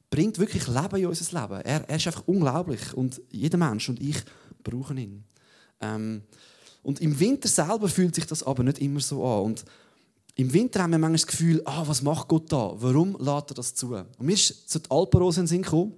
bringt 0.09 0.39
wirklich 0.39 0.65
Leben 0.69 0.95
in 0.95 1.07
unser 1.07 1.41
Leben. 1.41 1.59
Er, 1.59 1.89
er 1.89 1.95
ist 1.97 2.07
einfach 2.07 2.23
unglaublich. 2.25 2.93
Und 2.93 3.21
jeder 3.31 3.57
Mensch 3.57 3.89
und 3.89 4.01
ich 4.01 4.15
brauchen 4.63 4.97
ihn. 4.97 5.25
Ähm, 5.81 6.21
und 6.83 7.01
im 7.01 7.19
Winter 7.19 7.49
selber 7.49 7.89
fühlt 7.89 8.15
sich 8.15 8.25
das 8.25 8.41
aber 8.41 8.63
nicht 8.63 8.79
immer 8.79 9.01
so 9.01 9.25
an. 9.25 9.43
Und 9.43 9.65
im 10.35 10.53
Winter 10.53 10.83
haben 10.83 10.91
wir 10.91 10.99
manchmal 10.99 11.17
das 11.17 11.27
Gefühl, 11.27 11.61
ah, 11.65 11.83
was 11.85 12.01
macht 12.01 12.29
Gott 12.29 12.49
da? 12.49 12.71
Warum 12.77 13.17
lädt 13.19 13.51
er 13.51 13.55
das 13.55 13.75
zu? 13.75 13.93
Und 13.93 14.21
mir 14.21 14.35
ist 14.35 14.71
so 14.71 14.79
die 14.79 14.89
Alpenrose 14.89 15.41
in 15.41 15.43
den 15.47 15.49
Sinn 15.49 15.63
gekommen. 15.63 15.95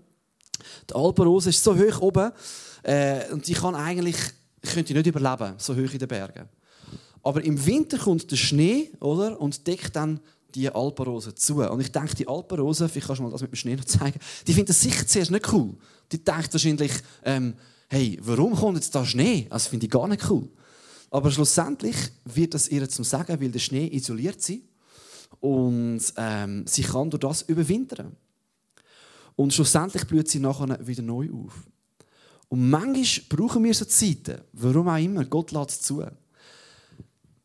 Die 0.89 0.95
Alpenrose 0.95 1.51
ist 1.51 1.63
so 1.63 1.77
hoch 1.77 2.01
oben 2.01 2.31
äh, 2.81 3.31
und 3.31 3.47
ich 3.47 3.57
kann 3.57 3.75
eigentlich 3.75 4.15
könnte 4.61 4.93
nicht 4.93 5.07
überleben, 5.07 5.55
so 5.57 5.73
hoch 5.73 5.93
in 5.93 5.99
den 5.99 6.07
Bergen. 6.07 6.49
Aber 7.23 7.43
im 7.43 7.63
Winter 7.65 7.97
kommt 7.97 8.29
der 8.31 8.37
Schnee 8.37 8.91
oder, 8.99 9.39
und 9.39 9.67
deckt 9.67 9.95
dann 9.95 10.19
die 10.55 10.69
Alpenrose 10.69 11.35
zu. 11.35 11.57
Und 11.57 11.81
ich 11.81 11.91
denke, 11.91 12.15
die 12.15 12.27
Alpenrose, 12.27 12.89
vielleicht 12.89 13.07
kannst 13.07 13.19
du 13.19 13.23
mal 13.23 13.31
das 13.31 13.41
mit 13.41 13.51
dem 13.51 13.55
Schnee 13.55 13.75
noch 13.75 13.85
zeigen, 13.85 14.19
die 14.47 14.53
finden 14.53 14.67
das 14.67 14.81
sicher 14.81 15.05
zuerst 15.05 15.31
nicht 15.31 15.51
cool. 15.51 15.75
Die 16.11 16.23
denkt 16.23 16.53
wahrscheinlich, 16.53 16.91
ähm, 17.23 17.53
hey, 17.89 18.17
warum 18.21 18.55
kommt 18.55 18.77
jetzt 18.77 18.95
da 18.95 19.05
Schnee? 19.05 19.47
Das 19.49 19.67
finde 19.67 19.85
ich 19.85 19.91
gar 19.91 20.07
nicht 20.07 20.29
cool. 20.29 20.47
Aber 21.09 21.31
schlussendlich 21.31 21.95
wird 22.25 22.53
das 22.53 22.69
ihr 22.69 22.87
zum 22.89 23.05
Sagen, 23.05 23.39
weil 23.39 23.51
der 23.51 23.59
Schnee 23.59 23.87
isoliert 23.87 24.41
sie 24.41 24.63
und 25.39 26.01
ähm, 26.17 26.65
sie 26.67 26.83
kann 26.83 27.09
durch 27.09 27.21
das 27.21 27.41
überwintern. 27.43 28.15
Und 29.35 29.53
schlussendlich 29.53 30.05
blüht 30.05 30.29
sie 30.29 30.39
nachher 30.39 30.85
wieder 30.85 31.03
neu 31.03 31.29
auf. 31.31 31.53
Und 32.49 32.69
manchmal 32.69 33.25
brauchen 33.29 33.63
wir 33.63 33.73
so 33.73 33.85
Zeiten, 33.85 34.41
warum 34.53 34.87
auch 34.87 34.97
immer, 34.97 35.25
Gott 35.25 35.51
lässt 35.51 35.69
es 35.71 35.81
zu. 35.81 36.03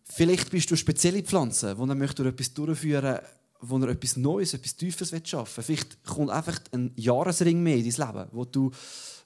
Vielleicht 0.04 0.50
bist 0.50 0.70
du 0.70 0.74
eine 0.74 0.78
spezielle 0.78 1.22
Pflanze, 1.22 1.76
wo 1.76 1.84
er 1.86 1.94
möchte 1.94 2.26
etwas 2.26 2.52
durchführen 2.52 3.18
wo 3.62 3.78
er 3.78 3.90
etwas 3.90 4.16
Neues, 4.16 4.54
etwas 4.54 4.76
Tiefes 4.76 5.12
schaffen 5.24 5.56
will. 5.56 5.76
Vielleicht 5.76 6.04
kommt 6.04 6.30
einfach 6.30 6.58
ein 6.72 6.92
Jahresring 6.96 7.62
mehr 7.62 7.76
in 7.76 7.88
dein 7.88 8.06
Leben, 8.08 8.28
wo 8.32 8.44
du, 8.44 8.70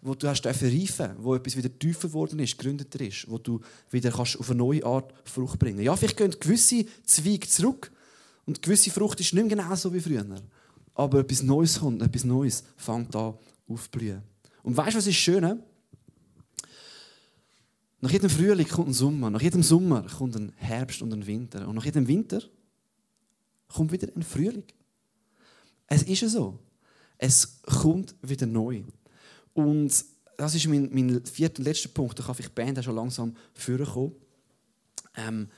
wo 0.02 0.14
du 0.14 0.28
hast 0.28 0.44
reifen 0.46 1.16
wo 1.18 1.34
etwas 1.34 1.56
wieder 1.56 1.76
tiefer 1.76 2.08
geworden 2.08 2.38
ist, 2.38 2.58
gegründeter 2.58 3.00
ist, 3.00 3.28
wo 3.30 3.38
du 3.38 3.60
wieder 3.90 4.10
kannst 4.10 4.38
auf 4.38 4.50
eine 4.50 4.58
neue 4.58 4.84
Art 4.84 5.12
Frucht 5.24 5.58
bringen 5.58 5.80
Ja, 5.80 5.96
vielleicht 5.96 6.18
gehen 6.18 6.34
gewisse 6.38 6.84
Zweige 7.04 7.48
zurück 7.48 7.90
und 8.44 8.60
gewisse 8.60 8.90
Frucht 8.90 9.20
ist 9.20 9.32
nicht 9.32 9.46
mehr 9.46 9.56
genau 9.56 9.74
so 9.74 9.92
wie 9.92 10.00
früher. 10.00 10.26
Aber 10.94 11.20
etwas 11.20 11.42
Neues 11.42 11.80
kommt, 11.80 12.02
etwas 12.02 12.24
Neues 12.24 12.62
fängt 12.76 13.16
an 13.16 13.34
aufzublühen. 13.68 14.22
Und 14.66 14.76
weißt 14.76 14.94
du, 14.94 14.98
was 14.98 15.06
ist 15.06 15.14
schön? 15.14 15.62
Nach 18.00 18.10
jedem 18.10 18.28
Frühling 18.28 18.66
kommt 18.66 18.88
ein 18.88 18.92
Sommer, 18.92 19.30
nach 19.30 19.40
jedem 19.40 19.62
Sommer 19.62 20.02
kommt 20.02 20.34
ein 20.34 20.52
Herbst 20.56 21.02
und 21.02 21.12
ein 21.12 21.24
Winter. 21.24 21.68
Und 21.68 21.76
nach 21.76 21.84
jedem 21.84 22.08
Winter 22.08 22.42
kommt 23.68 23.92
wieder 23.92 24.08
ein 24.16 24.24
Frühling. 24.24 24.64
Es 25.86 26.02
ist 26.02 26.20
ja 26.20 26.28
so. 26.28 26.58
Es 27.16 27.62
kommt 27.62 28.16
wieder 28.22 28.46
neu. 28.46 28.82
Und 29.54 30.04
das 30.36 30.56
ist 30.56 30.66
mein, 30.66 30.90
mein 30.92 31.24
vierter 31.24 31.60
und 31.60 31.66
letzter 31.66 31.90
Punkt. 31.90 32.18
Da 32.18 32.24
kann 32.24 32.34
ich 32.36 32.46
die 32.46 32.52
Band 32.52 32.84
schon 32.84 32.96
langsam 32.96 33.36
vorkommen. 33.54 34.16
Ähm, 35.14 35.48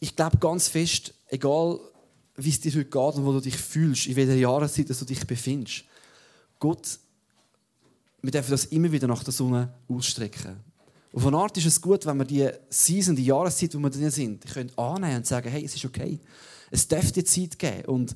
ich 0.00 0.16
glaube 0.16 0.38
ganz 0.38 0.68
fest, 0.68 1.12
egal 1.26 1.78
wie 2.34 2.48
es 2.48 2.60
dir 2.60 2.72
heute 2.72 2.86
geht 2.86 3.14
und 3.16 3.26
wo 3.26 3.32
du 3.32 3.40
dich 3.40 3.58
fühlst, 3.58 4.06
in 4.06 4.16
welcher 4.16 4.36
Jahreszeit 4.36 4.88
du 4.88 5.04
dich 5.04 5.26
befindest, 5.26 5.84
Gott 6.58 6.98
wir 8.22 8.30
dürfen 8.30 8.50
das 8.50 8.66
immer 8.66 8.90
wieder 8.90 9.06
nach 9.06 9.22
der 9.22 9.32
Sonne 9.32 9.72
ausstrecken. 9.88 10.56
Auf 11.12 11.26
eine 11.26 11.36
Art 11.38 11.56
ist 11.56 11.66
es 11.66 11.80
gut, 11.80 12.04
wenn 12.06 12.18
wir 12.18 12.24
die 12.24 12.48
Season, 12.68 13.16
die 13.16 13.24
Jahreszeit, 13.24 13.74
wo 13.74 13.78
wir 13.78 13.90
drin 13.90 14.10
sind, 14.10 14.46
können 14.46 14.70
annehmen 14.76 15.18
und 15.18 15.26
sagen, 15.26 15.48
hey, 15.48 15.64
es 15.64 15.74
ist 15.74 15.84
okay. 15.84 16.18
Es 16.70 16.86
darf 16.86 17.12
die 17.12 17.24
Zeit 17.24 17.58
geben. 17.58 17.84
Und 17.86 18.14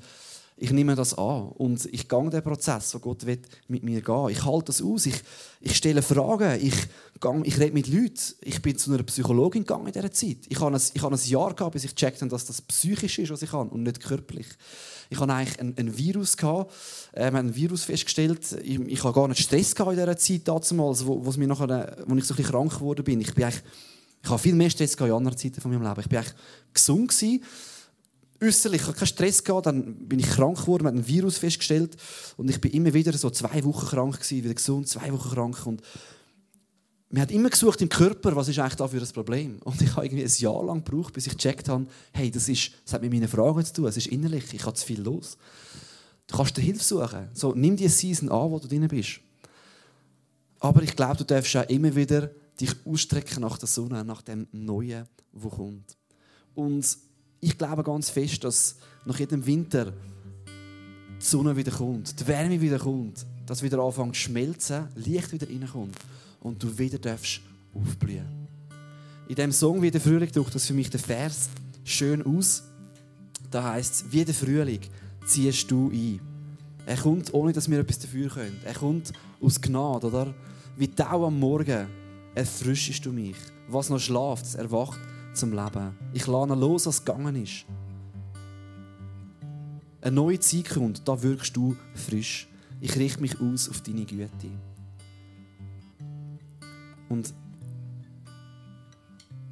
ich 0.63 0.71
nehme 0.71 0.95
das 0.95 1.19
an 1.19 1.49
und 1.57 1.87
ich 1.87 2.09
gehe 2.09 2.31
den 2.31 2.43
Prozess, 2.43 2.95
wo 2.95 3.01
Gott 3.01 3.27
will, 3.27 3.41
mit 3.67 3.83
mir 3.83 4.01
gehen. 4.01 4.29
Ich 4.29 4.45
halte 4.45 4.67
das 4.67 4.81
aus. 4.81 5.07
Ich, 5.07 5.21
ich 5.61 5.77
stelle 5.77 6.03
Fragen. 6.03 6.65
Ich, 6.65 6.77
gehe, 7.21 7.43
ich 7.43 7.59
rede 7.59 7.73
mit 7.73 7.89
Leuten. 7.89 8.21
Ich 8.43 8.63
bin 8.63 8.79
zu 8.79 8.93
einer 8.93 9.03
Psychologin 9.03 9.63
gegangen 9.63 9.89
in 9.89 9.93
dieser 9.93 10.13
Zeit. 10.13 10.37
Ich 10.49 10.61
habe 10.61 10.77
ein, 10.77 10.83
ich 10.95 11.03
habe 11.03 11.17
ein 11.17 11.21
Jahr 11.29 11.53
gehabt, 11.55 11.73
bis 11.73 11.83
ich 11.83 11.97
gecheckt 11.97 12.21
habe, 12.21 12.31
dass 12.31 12.45
das 12.45 12.63
psychisch 12.63 13.19
ist, 13.19 13.33
was 13.33 13.43
ich 13.43 13.53
habe 13.53 13.71
und 13.71 13.83
nicht 13.83 13.99
körperlich. 13.99 14.47
Ich 15.11 15.19
hatte 15.19 15.33
eigentlich 15.33 15.59
ein, 15.59 15.75
ein 15.77 15.99
Virus 15.99 16.37
gehabt. 16.37 16.73
Äh, 17.11 17.33
wir 17.33 17.39
haben 17.39 17.49
ein 17.49 17.57
Virus 17.57 17.83
festgestellt. 17.83 18.53
Ich, 18.63 18.79
ich 18.79 19.03
habe 19.03 19.15
gar 19.15 19.27
nicht 19.27 19.43
Stress 19.43 19.75
gehabt 19.75 19.95
in 19.95 19.99
dieser 19.99 20.17
Zeit 20.17 20.47
damals, 20.47 21.05
wo, 21.05 21.27
wo, 21.27 21.33
mir 21.41 21.49
nachher, 21.49 21.97
wo 22.07 22.15
ich 22.15 22.25
so 22.25 22.37
ein 22.37 22.45
krank 22.45 22.73
geworden 22.73 23.03
bin. 23.03 23.21
Ich 23.21 23.35
bin 23.35 23.49
ich 23.49 24.31
habe 24.31 24.39
viel 24.39 24.55
mehr 24.55 24.71
Stress 24.71 24.95
in 24.95 25.11
anderen 25.11 25.37
Zeiten 25.37 25.61
von 25.61 25.73
meinem 25.73 25.83
Leben. 25.83 26.05
Ich 26.09 26.17
eigentlich 26.17 26.35
gesund 26.73 27.13
äußerlich, 28.43 28.81
ich 28.81 28.87
hatte 28.87 28.99
keinen 28.99 29.07
Stress 29.07 29.45
gehabt, 29.45 29.67
dann 29.67 29.95
bin 30.09 30.19
ich 30.19 30.29
krank 30.29 30.59
geworden, 30.59 30.85
man 30.85 30.95
hat 30.95 31.03
ein 31.03 31.07
Virus 31.07 31.39
festgestellt 31.39 31.97
und 32.37 32.51
ich 32.51 32.61
bin 32.61 32.73
immer 32.73 32.93
wieder 32.93 33.13
so 33.13 33.31
zwei 33.31 33.65
Wochen 33.65 33.87
krank 33.87 34.15
gewesen, 34.15 34.45
wieder 34.45 34.55
gesund, 34.55 34.89
zwei 34.89 35.13
Wochen 35.13 35.31
krank 35.31 35.67
und 35.67 35.83
man 37.13 37.23
hat 37.23 37.31
immer 37.31 37.51
gesucht 37.51 37.83
im 37.83 37.91
Körper, 37.91 38.35
was 38.35 38.49
ist 38.49 38.59
eigentlich 38.59 38.77
da 38.77 38.89
für 38.89 38.99
ein 38.99 39.13
Problem? 39.13 39.59
Und 39.65 39.81
ich 39.83 39.95
habe 39.95 40.07
irgendwie 40.07 40.25
ein 40.25 40.33
Jahr 40.35 40.65
lang 40.65 40.83
gebraucht, 40.83 41.13
bis 41.13 41.27
ich 41.27 41.37
gecheckt 41.37 41.69
habe, 41.69 41.87
hey, 42.13 42.31
das, 42.31 42.49
ist, 42.49 42.73
das 42.85 42.95
hat 42.95 43.03
mit 43.03 43.13
meinen 43.13 43.29
Fragen 43.29 43.63
zu 43.65 43.75
tun, 43.75 43.85
es 43.85 43.99
ist 43.99 44.07
innerlich, 44.07 44.45
ich 44.53 44.65
habe 44.65 44.75
zu 44.75 44.87
viel 44.87 45.03
los. 45.03 45.37
Du 46.27 46.39
kannst 46.39 46.57
dir 46.57 46.63
Hilfe 46.63 46.83
suchen. 46.83 47.29
So, 47.35 47.53
nimm 47.55 47.77
die 47.77 47.89
Season 47.89 48.31
an, 48.31 48.51
wo 48.51 48.59
du 48.59 48.67
drin 48.67 48.89
bist. 48.89 49.21
Aber 50.59 50.83
ich 50.83 50.97
glaube, 50.97 51.19
du 51.19 51.25
darfst 51.25 51.55
auch 51.55 51.69
immer 51.69 51.95
wieder 51.95 52.31
dich 52.59 52.71
ausstrecken 52.87 53.43
nach 53.43 53.59
der 53.59 53.69
Sonne, 53.69 54.05
nach 54.05 54.23
dem 54.23 54.47
Neuen, 54.53 55.07
wo 55.33 55.51
kommt. 55.51 55.99
Und 56.55 56.97
ich 57.43 57.59
glaube 57.59 57.83
ganz 57.83 58.09
fest, 58.09 58.45
dass 58.45 58.77
nach 59.05 59.19
jedem 59.19 59.45
Winter 59.45 59.93
die 61.21 61.25
Sonne 61.25 61.57
wieder 61.57 61.73
kommt, 61.73 62.19
die 62.19 62.27
Wärme 62.29 62.61
wieder 62.61 62.79
kommt, 62.79 63.27
dass 63.47 63.63
wieder 63.63 63.81
anfängt 63.81 64.15
zu 64.15 64.23
schmelzen, 64.23 64.87
Licht 64.95 65.33
wieder 65.33 65.49
reinkommt 65.49 65.97
und 66.41 66.63
du 66.63 66.79
wieder 66.79 66.99
darfst 66.99 67.41
aufblühen. 67.75 68.27
In 69.29 69.35
dem 69.35 69.51
Song 69.51 69.83
«Wie 69.83 69.91
der 69.91 70.01
Frühling» 70.01 70.31
drückt 70.31 70.55
das 70.55 70.67
für 70.67 70.73
mich 70.73 70.89
der 70.89 71.01
Vers 71.01 71.49
schön 71.85 72.25
aus. 72.25 72.63
Da 73.51 73.73
heißt 73.73 73.93
es, 73.93 74.13
wie 74.13 74.25
der 74.25 74.35
Frühling 74.35 74.81
ziehst 75.27 75.69
du 75.69 75.91
ein. 75.91 76.21
Er 76.87 76.97
kommt, 76.97 77.35
ohne 77.35 77.53
dass 77.53 77.69
wir 77.69 77.81
etwas 77.81 77.99
dafür 77.99 78.29
können. 78.29 78.61
Er 78.65 78.75
kommt 78.75 79.13
aus 79.41 79.61
Gnade, 79.61 80.07
oder? 80.07 80.35
Wie 80.77 80.89
Tau 80.89 81.27
am 81.27 81.41
Morgen 81.41 81.89
erfrischst 82.37 83.05
du 83.05 83.13
mich. 83.13 83.37
Was 83.69 83.91
noch 83.91 84.01
schlaft, 84.01 84.55
erwacht 84.55 85.01
zum 85.35 85.53
Leben. 85.53 85.97
Ich 86.13 86.27
lade 86.27 86.55
los, 86.55 86.87
was 86.87 87.05
gegangen 87.05 87.43
ist. 87.43 87.65
Eine 90.01 90.17
neue 90.17 90.41
Zeit 90.41 90.71
kommt, 90.71 91.07
da 91.07 91.23
wirkst 91.23 91.57
du 91.57 91.77
frisch. 91.95 92.49
Ich 92.81 92.97
richte 92.97 93.21
mich 93.21 93.41
aus 93.41 93.69
auf 93.69 93.81
deine 93.83 94.05
Güte. 94.05 94.51
Und 97.09 97.33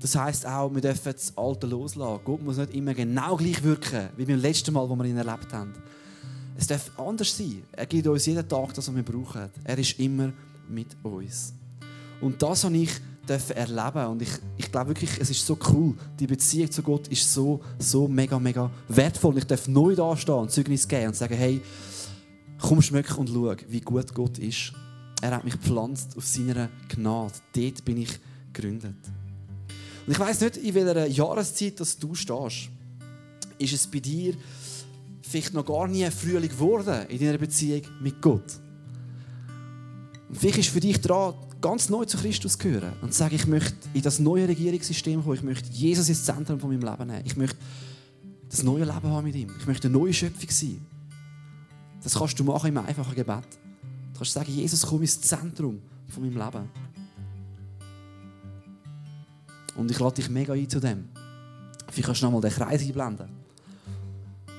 das 0.01 0.17
heisst 0.17 0.47
auch, 0.47 0.75
wir 0.75 0.81
dürfen 0.81 1.13
das 1.13 1.37
Alte 1.37 1.67
loslassen. 1.67 2.21
Gott 2.25 2.43
muss 2.43 2.57
nicht 2.57 2.75
immer 2.75 2.95
genau 2.95 3.37
gleich 3.37 3.63
wirken, 3.63 4.09
wie 4.17 4.25
beim 4.25 4.41
letzten 4.41 4.73
Mal, 4.73 4.89
wo 4.89 4.97
wir 4.97 5.05
ihn 5.05 5.17
erlebt 5.17 5.53
haben. 5.53 5.75
Es 6.57 6.67
darf 6.67 6.91
anders 6.99 7.37
sein. 7.37 7.63
Er 7.73 7.87
gibt 7.87 8.07
uns 8.07 8.27
jeden 8.27 8.49
Tag 8.49 8.75
das, 8.75 8.89
was 8.89 8.97
wir 8.97 9.03
brauchen. 9.03 9.51
Er 9.63 9.79
ist 9.79 9.99
immer 10.01 10.33
mit 10.69 10.89
uns. 11.03 11.53
Und 12.21 12.43
das 12.43 12.65
habe 12.65 12.77
ich 12.77 12.91
erleben 13.31 14.07
und 14.07 14.23
ich, 14.23 14.31
ich 14.57 14.71
glaube 14.71 14.91
wirklich, 14.91 15.11
es 15.21 15.31
ist 15.31 15.47
so 15.47 15.57
cool. 15.73 15.95
Die 16.19 16.27
Beziehung 16.27 16.71
zu 16.71 16.83
Gott 16.83 17.09
ist 17.09 17.33
so, 17.33 17.61
so 17.79 18.09
mega, 18.09 18.39
mega 18.39 18.71
wertvoll. 18.89 19.39
Ich 19.39 19.47
darf 19.47 19.69
neu 19.69 19.95
da 19.95 20.17
stehen 20.17 20.35
und 20.35 20.51
Zeugnis 20.51 20.87
geben 20.89 21.09
und 21.09 21.17
sagen, 21.17 21.35
hey, 21.35 21.61
komm 22.61 22.83
schmeck 22.83 23.17
und 23.17 23.29
schau, 23.29 23.55
wie 23.69 23.81
gut 23.81 24.13
Gott 24.15 24.39
ist. 24.39 24.73
Er 25.23 25.33
hat 25.33 25.45
mich 25.45 25.55
gepflanzt 25.55 26.17
auf 26.17 26.27
seiner 26.27 26.69
Gnade. 26.89 27.35
Dort 27.55 27.85
bin 27.85 27.99
ich 27.99 28.19
gegründet. 28.53 28.97
Und 30.07 30.13
ich 30.13 30.19
weiß 30.19 30.41
nicht, 30.41 30.57
in 30.57 30.75
welcher 30.75 31.07
Jahreszeit 31.07 31.79
dass 31.79 31.99
du 31.99 32.15
stehst. 32.15 32.71
Ist 33.59 33.73
es 33.73 33.87
bei 33.87 34.01
dir 34.01 34.35
vielleicht 35.23 35.55
noch 35.55 35.67
gar 35.67 35.87
nie 35.87 36.11
Frühling 36.11 36.49
geworden 36.49 37.07
in 37.09 37.19
deiner 37.21 37.39
Beziehung 37.39 37.83
mit 38.01 38.21
Gott? 38.21 38.59
Und 40.29 40.39
vielleicht 40.39 40.59
ist 40.59 40.71
für 40.71 40.81
dich 40.81 41.01
dran, 41.01 41.35
ganz 41.61 41.89
neu 41.89 42.05
zu 42.05 42.17
Christus 42.17 42.59
gehören 42.59 42.93
und 43.03 43.15
sagen, 43.15 43.35
ich 43.35 43.47
möchte 43.47 43.77
in 43.93 44.03
das 44.03 44.19
neue 44.19 44.49
Regierungssystem 44.49 45.23
kommen, 45.23 45.35
ich 45.35 45.43
möchte 45.43 45.71
Jesus 45.71 46.09
ins 46.09 46.25
Zentrum 46.25 46.59
von 46.59 46.71
meinem 46.71 46.83
Leben 46.83 47.07
nehmen, 47.07 47.23
ich 47.25 47.37
möchte 47.37 47.59
das 48.49 48.63
neue 48.63 48.85
Leben 48.85 49.09
haben 49.09 49.25
mit 49.25 49.35
ihm, 49.35 49.51
ich 49.59 49.67
möchte 49.67 49.89
eine 49.89 49.97
neue 49.97 50.13
Schöpfung 50.13 50.51
sein. 50.51 50.81
Das 52.03 52.15
kannst 52.15 52.39
du 52.39 52.45
machen 52.45 52.69
im 52.69 52.79
einfachen 52.79 53.15
Gebet. 53.15 53.45
Du 54.13 54.19
kannst 54.19 54.33
sagen, 54.33 54.51
Jesus, 54.51 54.87
komm 54.87 55.03
ins 55.03 55.21
Zentrum 55.21 55.81
von 56.09 56.23
meinem 56.23 56.37
Leben. 56.37 56.69
Und 59.77 59.91
ich 59.91 59.99
lade 59.99 60.17
dich 60.17 60.31
mega 60.31 60.55
ein 60.55 60.69
zu 60.69 60.81
dem. 60.81 61.09
Vielleicht 61.91 62.07
kannst 62.07 62.23
du 62.23 62.27
nochmal 62.27 62.41
den 62.41 62.53
Kreis 62.53 62.83
einblenden. 62.83 63.29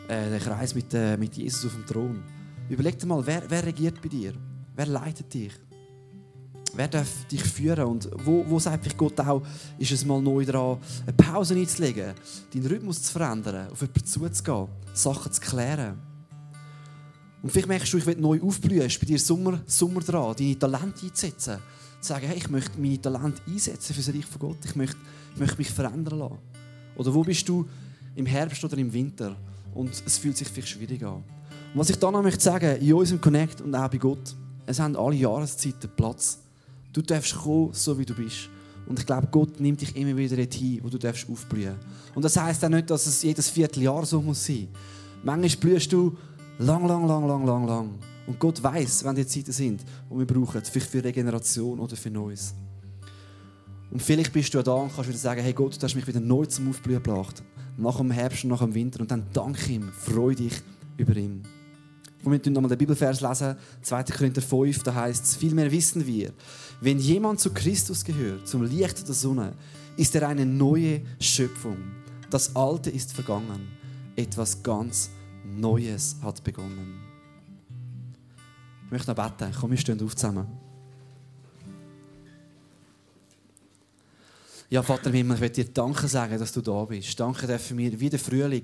Äh, 0.08 0.30
den 0.30 0.40
Kreis 0.40 0.76
mit, 0.76 0.94
äh, 0.94 1.18
mit 1.18 1.36
Jesus 1.36 1.66
auf 1.66 1.74
dem 1.74 1.86
Thron. 1.86 2.24
Überleg 2.70 2.98
dir 3.00 3.08
mal, 3.08 3.26
wer, 3.26 3.44
wer 3.50 3.66
regiert 3.66 4.02
bei 4.02 4.10
dir? 4.10 4.34
Wer 4.76 4.86
leitet 4.86 5.34
dich? 5.34 5.54
Wer 6.74 6.88
darf 6.88 7.26
dich 7.26 7.44
führen? 7.44 7.86
Und 7.86 8.10
wo, 8.24 8.46
wo 8.48 8.60
sagt 8.60 8.84
vielleicht 8.84 8.98
Gott 8.98 9.20
auch, 9.20 9.42
ist 9.78 9.92
es 9.92 10.06
mal 10.06 10.22
neu 10.22 10.46
dran, 10.46 10.78
eine 11.06 11.14
Pause 11.14 11.56
einzulegen, 11.56 12.14
deinen 12.54 12.66
Rhythmus 12.66 13.04
zu 13.04 13.12
verändern, 13.12 13.70
auf 13.72 13.82
jemanden 13.82 14.06
zuzugehen, 14.06 14.68
Sachen 14.94 15.32
zu 15.32 15.42
klären? 15.42 16.00
Und 17.42 17.52
vielleicht 17.52 17.68
merkst 17.68 17.92
du, 17.92 17.98
ich 17.98 18.06
will 18.06 18.18
neu 18.18 18.40
aufblühen, 18.42 18.86
ist 18.86 19.00
bei 19.00 19.08
dir 19.08 19.20
Sommer, 19.20 19.62
Sommer 19.66 20.02
dran, 20.02 20.36
deine 20.38 20.58
Talente 20.58 21.06
einzusetzen. 21.06 21.58
Zu 22.00 22.08
sagen, 22.08 22.28
hey, 22.28 22.38
ich 22.38 22.50
möchte 22.50 22.80
meine 22.80 23.02
Talente 23.02 23.42
einsetzen 23.48 23.94
für 23.94 24.02
das 24.02 24.14
Reich 24.14 24.26
von 24.26 24.40
Gott. 24.40 24.58
Ich 24.64 24.76
möchte, 24.76 24.98
ich 25.34 25.40
möchte 25.40 25.58
mich 25.58 25.72
verändern 25.72 26.20
lassen. 26.20 26.38
Oder 26.96 27.14
wo 27.14 27.24
bist 27.24 27.48
du 27.50 27.68
im 28.16 28.26
Herbst 28.26 28.64
oder 28.64 28.78
im 28.78 28.92
Winter 28.94 29.36
und 29.74 29.90
es 30.06 30.18
fühlt 30.18 30.38
sich 30.38 30.48
vielleicht 30.48 30.70
schwierig 30.70 31.04
an. 31.04 31.24
Und 31.74 31.80
was 31.80 31.90
ich 31.90 31.98
dann 31.98 32.14
noch 32.14 32.22
möchte 32.22 32.42
sagen, 32.42 32.80
in 32.80 32.94
unserem 32.94 33.22
Connect 33.22 33.62
und 33.62 33.74
auch 33.74 33.88
bei 33.88 33.98
Gott, 33.98 34.36
es 34.66 34.80
haben 34.80 34.96
alle 34.96 35.16
Jahreszeiten 35.16 35.90
Platz. 35.96 36.40
Du 36.94 37.02
darfst 37.02 37.36
kommen, 37.36 37.74
so 37.74 37.98
wie 37.98 38.06
du 38.06 38.14
bist. 38.14 38.50
Und 38.86 39.00
ich 39.00 39.06
glaube, 39.06 39.28
Gott 39.32 39.60
nimmt 39.60 39.82
dich 39.82 39.96
immer 39.96 40.18
wieder 40.18 40.36
dorthin, 40.36 40.80
wo 40.84 40.90
du 40.90 40.98
darfst 40.98 41.30
aufblühen. 41.30 41.76
Und 42.14 42.24
das 42.24 42.36
heisst 42.36 42.64
auch 42.66 42.70
nicht, 42.70 42.90
dass 42.90 43.06
es 43.06 43.22
jedes 43.24 43.50
Vierteljahr 43.50 44.06
so 44.06 44.22
muss 44.22 44.46
sein. 44.46 44.68
Manchmal 45.24 45.62
blühst 45.62 45.94
du 45.94 46.18
lang, 46.58 46.88
lang, 46.88 47.08
lang, 47.08 47.28
lang, 47.28 47.46
lang, 47.46 47.68
lang. 47.68 47.90
Und 48.28 48.40
Gott 48.40 48.62
weiß, 48.62 49.06
wenn 49.06 49.16
die 49.16 49.26
Zeiten 49.26 49.52
sind, 49.52 49.82
die 49.82 50.18
wir 50.18 50.26
brauchen, 50.26 50.62
vielleicht 50.64 50.90
für 50.90 51.04
Regeneration 51.04 51.80
oder 51.80 51.96
für 51.96 52.10
Neues. 52.10 52.54
Und 53.92 54.02
vielleicht 54.02 54.32
bist 54.34 54.54
du 54.54 54.64
da 54.64 54.74
und 54.74 54.94
kannst 54.94 55.10
wieder 55.10 55.20
sagen, 55.20 55.42
hey 55.42 55.54
Gott, 55.54 55.78
du 55.78 55.84
hast 55.84 55.96
mich 55.96 56.08
wieder 56.08 56.20
neu 56.20 56.46
zum 56.46 56.70
Aufblühen 56.70 57.02
gebracht. 57.02 57.44
Nach 57.78 57.98
dem 57.98 58.12
Herbst 58.12 58.44
und 58.44 58.50
nach 58.50 58.62
dem 58.62 58.74
Winter. 58.74 59.02
Und 59.02 59.12
dann 59.12 59.26
danke 59.34 59.72
ihm, 59.72 59.92
freu 59.92 60.34
dich 60.34 60.62
über 60.98 61.16
ihn. 61.16 61.42
Und 62.24 62.32
wir 62.32 62.52
nochmal 62.52 62.70
den 62.70 62.78
Bibelvers 62.78 63.22
lesen, 63.22 63.56
2. 63.82 64.04
Korinther 64.04 64.42
5, 64.42 64.84
da 64.84 64.94
heißt 64.94 65.26
es, 65.26 65.36
vielmehr 65.36 65.72
wissen 65.72 66.06
wir, 66.06 66.32
wenn 66.80 67.00
jemand 67.00 67.40
zu 67.40 67.52
Christus 67.52 68.04
gehört, 68.04 68.48
zum 68.48 68.64
Licht 68.64 69.08
der 69.08 69.16
Sonne, 69.16 69.54
ist 69.98 70.16
er 70.16 70.28
eine 70.28 70.46
neue 70.46 71.02
Schöpfung. 71.20 71.78
Das 72.30 72.56
Alte 72.56 72.90
ist 72.90 73.14
vergangen. 73.14 73.68
Etwas 74.16 74.62
ganz 74.62 75.10
Neues 75.44 76.16
hat 76.22 76.44
begonnen. 76.44 77.00
Ich 78.86 78.92
möchte 78.92 79.12
noch 79.12 79.16
beten. 79.16 79.52
Komm, 79.60 79.72
wir 79.72 79.78
stehen 79.78 80.02
auf 80.02 80.16
zusammen. 80.16 80.48
Ja, 84.70 84.82
Vater 84.82 85.08
im 85.08 85.16
Himmel, 85.16 85.36
ich 85.36 85.42
möchte 85.42 85.66
dir 85.66 85.74
Danke 85.74 86.08
sagen, 86.08 86.40
dass 86.40 86.54
du 86.54 86.62
da 86.62 86.86
bist. 86.86 87.20
Danke 87.20 87.46
dafür 87.46 87.78
wie 87.78 88.10
der 88.10 88.20
Frühling 88.20 88.64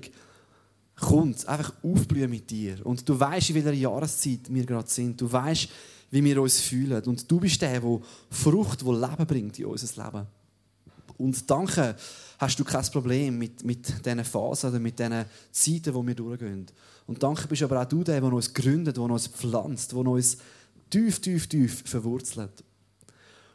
kommt, 1.00 1.46
einfach 1.46 1.72
aufblühen 1.82 2.30
mit 2.30 2.50
dir. 2.50 2.84
Und 2.84 3.08
du 3.08 3.18
weißt, 3.18 3.50
in 3.50 3.56
welcher 3.56 3.72
Jahreszeit 3.72 4.40
wir 4.48 4.66
gerade 4.66 4.88
sind. 4.88 5.20
Du 5.20 5.30
weißt, 5.30 5.68
wie 6.10 6.24
wir 6.24 6.42
uns 6.42 6.60
fühlen. 6.60 7.02
Und 7.04 7.30
du 7.30 7.40
bist 7.40 7.60
der, 7.62 7.80
der 7.80 8.00
Frucht, 8.30 8.82
der 8.82 8.92
Leben 8.92 9.26
bringt 9.26 9.58
in 9.58 9.66
unser 9.66 10.04
Leben. 10.04 10.26
Und 11.18 11.50
danke, 11.50 11.96
hast 12.38 12.58
du 12.58 12.64
kein 12.64 12.84
Problem 12.84 13.38
mit, 13.38 13.64
mit 13.64 14.06
diesen 14.06 14.24
Phasen 14.24 14.70
oder 14.70 14.78
mit 14.78 14.98
diesen 14.98 15.24
Zeiten, 15.50 15.94
wo 15.94 16.06
wir 16.06 16.14
durchgehen. 16.14 16.66
Und 17.06 17.22
danke 17.22 17.48
bist 17.48 17.62
aber 17.62 17.82
auch 17.82 17.86
du 17.86 18.04
der, 18.04 18.20
der 18.20 18.32
uns 18.32 18.54
gründet, 18.54 18.96
der 18.96 19.04
uns 19.04 19.26
pflanzt, 19.26 19.92
der 19.92 19.98
uns 19.98 20.38
tief, 20.90 21.20
tief, 21.20 21.48
tief 21.48 21.82
verwurzelt. 21.86 22.64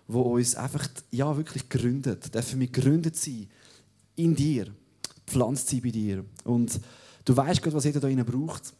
Wo 0.07 0.21
uns 0.21 0.55
einfach, 0.55 0.87
ja, 1.11 1.35
wirklich 1.35 1.69
gründet. 1.69 2.33
Dürfen 2.33 2.59
wir 2.59 2.67
gegründet 2.67 3.15
sein 3.15 3.47
in 4.15 4.35
dir, 4.35 4.67
pflanzt 5.25 5.69
sein 5.69 5.81
bei 5.81 5.91
dir. 5.91 6.25
Und 6.43 6.79
du 7.25 7.35
weißt 7.35 7.61
Gott, 7.61 7.73
was 7.73 7.85
jeder 7.85 7.99
da 7.99 8.23
braucht, 8.23 8.73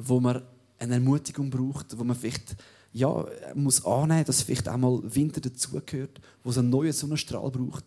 wo 0.00 0.20
man 0.20 0.42
eine 0.78 0.94
Ermutigung 0.94 1.50
braucht, 1.50 1.98
wo 1.98 2.04
man 2.04 2.16
vielleicht 2.16 2.56
ja, 2.92 3.24
muss 3.54 3.84
annehmen, 3.84 4.24
dass 4.24 4.42
vielleicht 4.42 4.68
auch 4.68 4.76
mal 4.76 5.00
Winter 5.04 5.40
dazugehört, 5.40 6.20
wo 6.42 6.50
es 6.50 6.58
einen 6.58 6.70
neuen 6.70 6.92
Sonnenstrahl 6.92 7.50
braucht. 7.50 7.84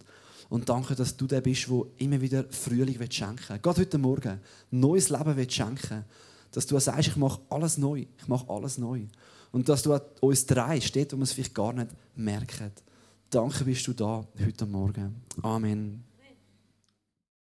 Und 0.49 0.69
danke, 0.69 0.95
dass 0.95 1.17
du 1.17 1.25
der 1.27 1.41
bist, 1.41 1.67
der 1.67 1.83
immer 1.97 2.21
wieder 2.21 2.45
Frühling 2.49 2.99
schenken 3.11 3.49
will. 3.49 3.59
Gerade 3.59 3.81
heute 3.81 3.97
Morgen 3.97 4.39
neues 4.71 5.09
Leben 5.09 5.49
schenken 5.49 6.05
Dass 6.51 6.67
du 6.67 6.77
sagst, 6.79 7.07
ich 7.09 7.15
mache 7.15 7.41
alles 7.49 7.77
neu. 7.77 8.05
Ich 8.17 8.27
mache 8.27 8.47
alles 8.49 8.77
neu. 8.77 9.01
Und 9.51 9.67
dass 9.67 9.83
du 9.83 9.99
uns 10.21 10.45
drei 10.45 10.79
steht, 10.79 11.11
wo 11.11 11.17
man 11.17 11.23
es 11.23 11.33
vielleicht 11.33 11.55
gar 11.55 11.73
nicht 11.73 11.89
merkt. 12.15 12.83
Danke 13.29 13.65
bist 13.65 13.87
du 13.87 13.93
da 13.93 14.25
heute 14.39 14.65
Morgen. 14.65 15.15
Amen. 15.41 16.12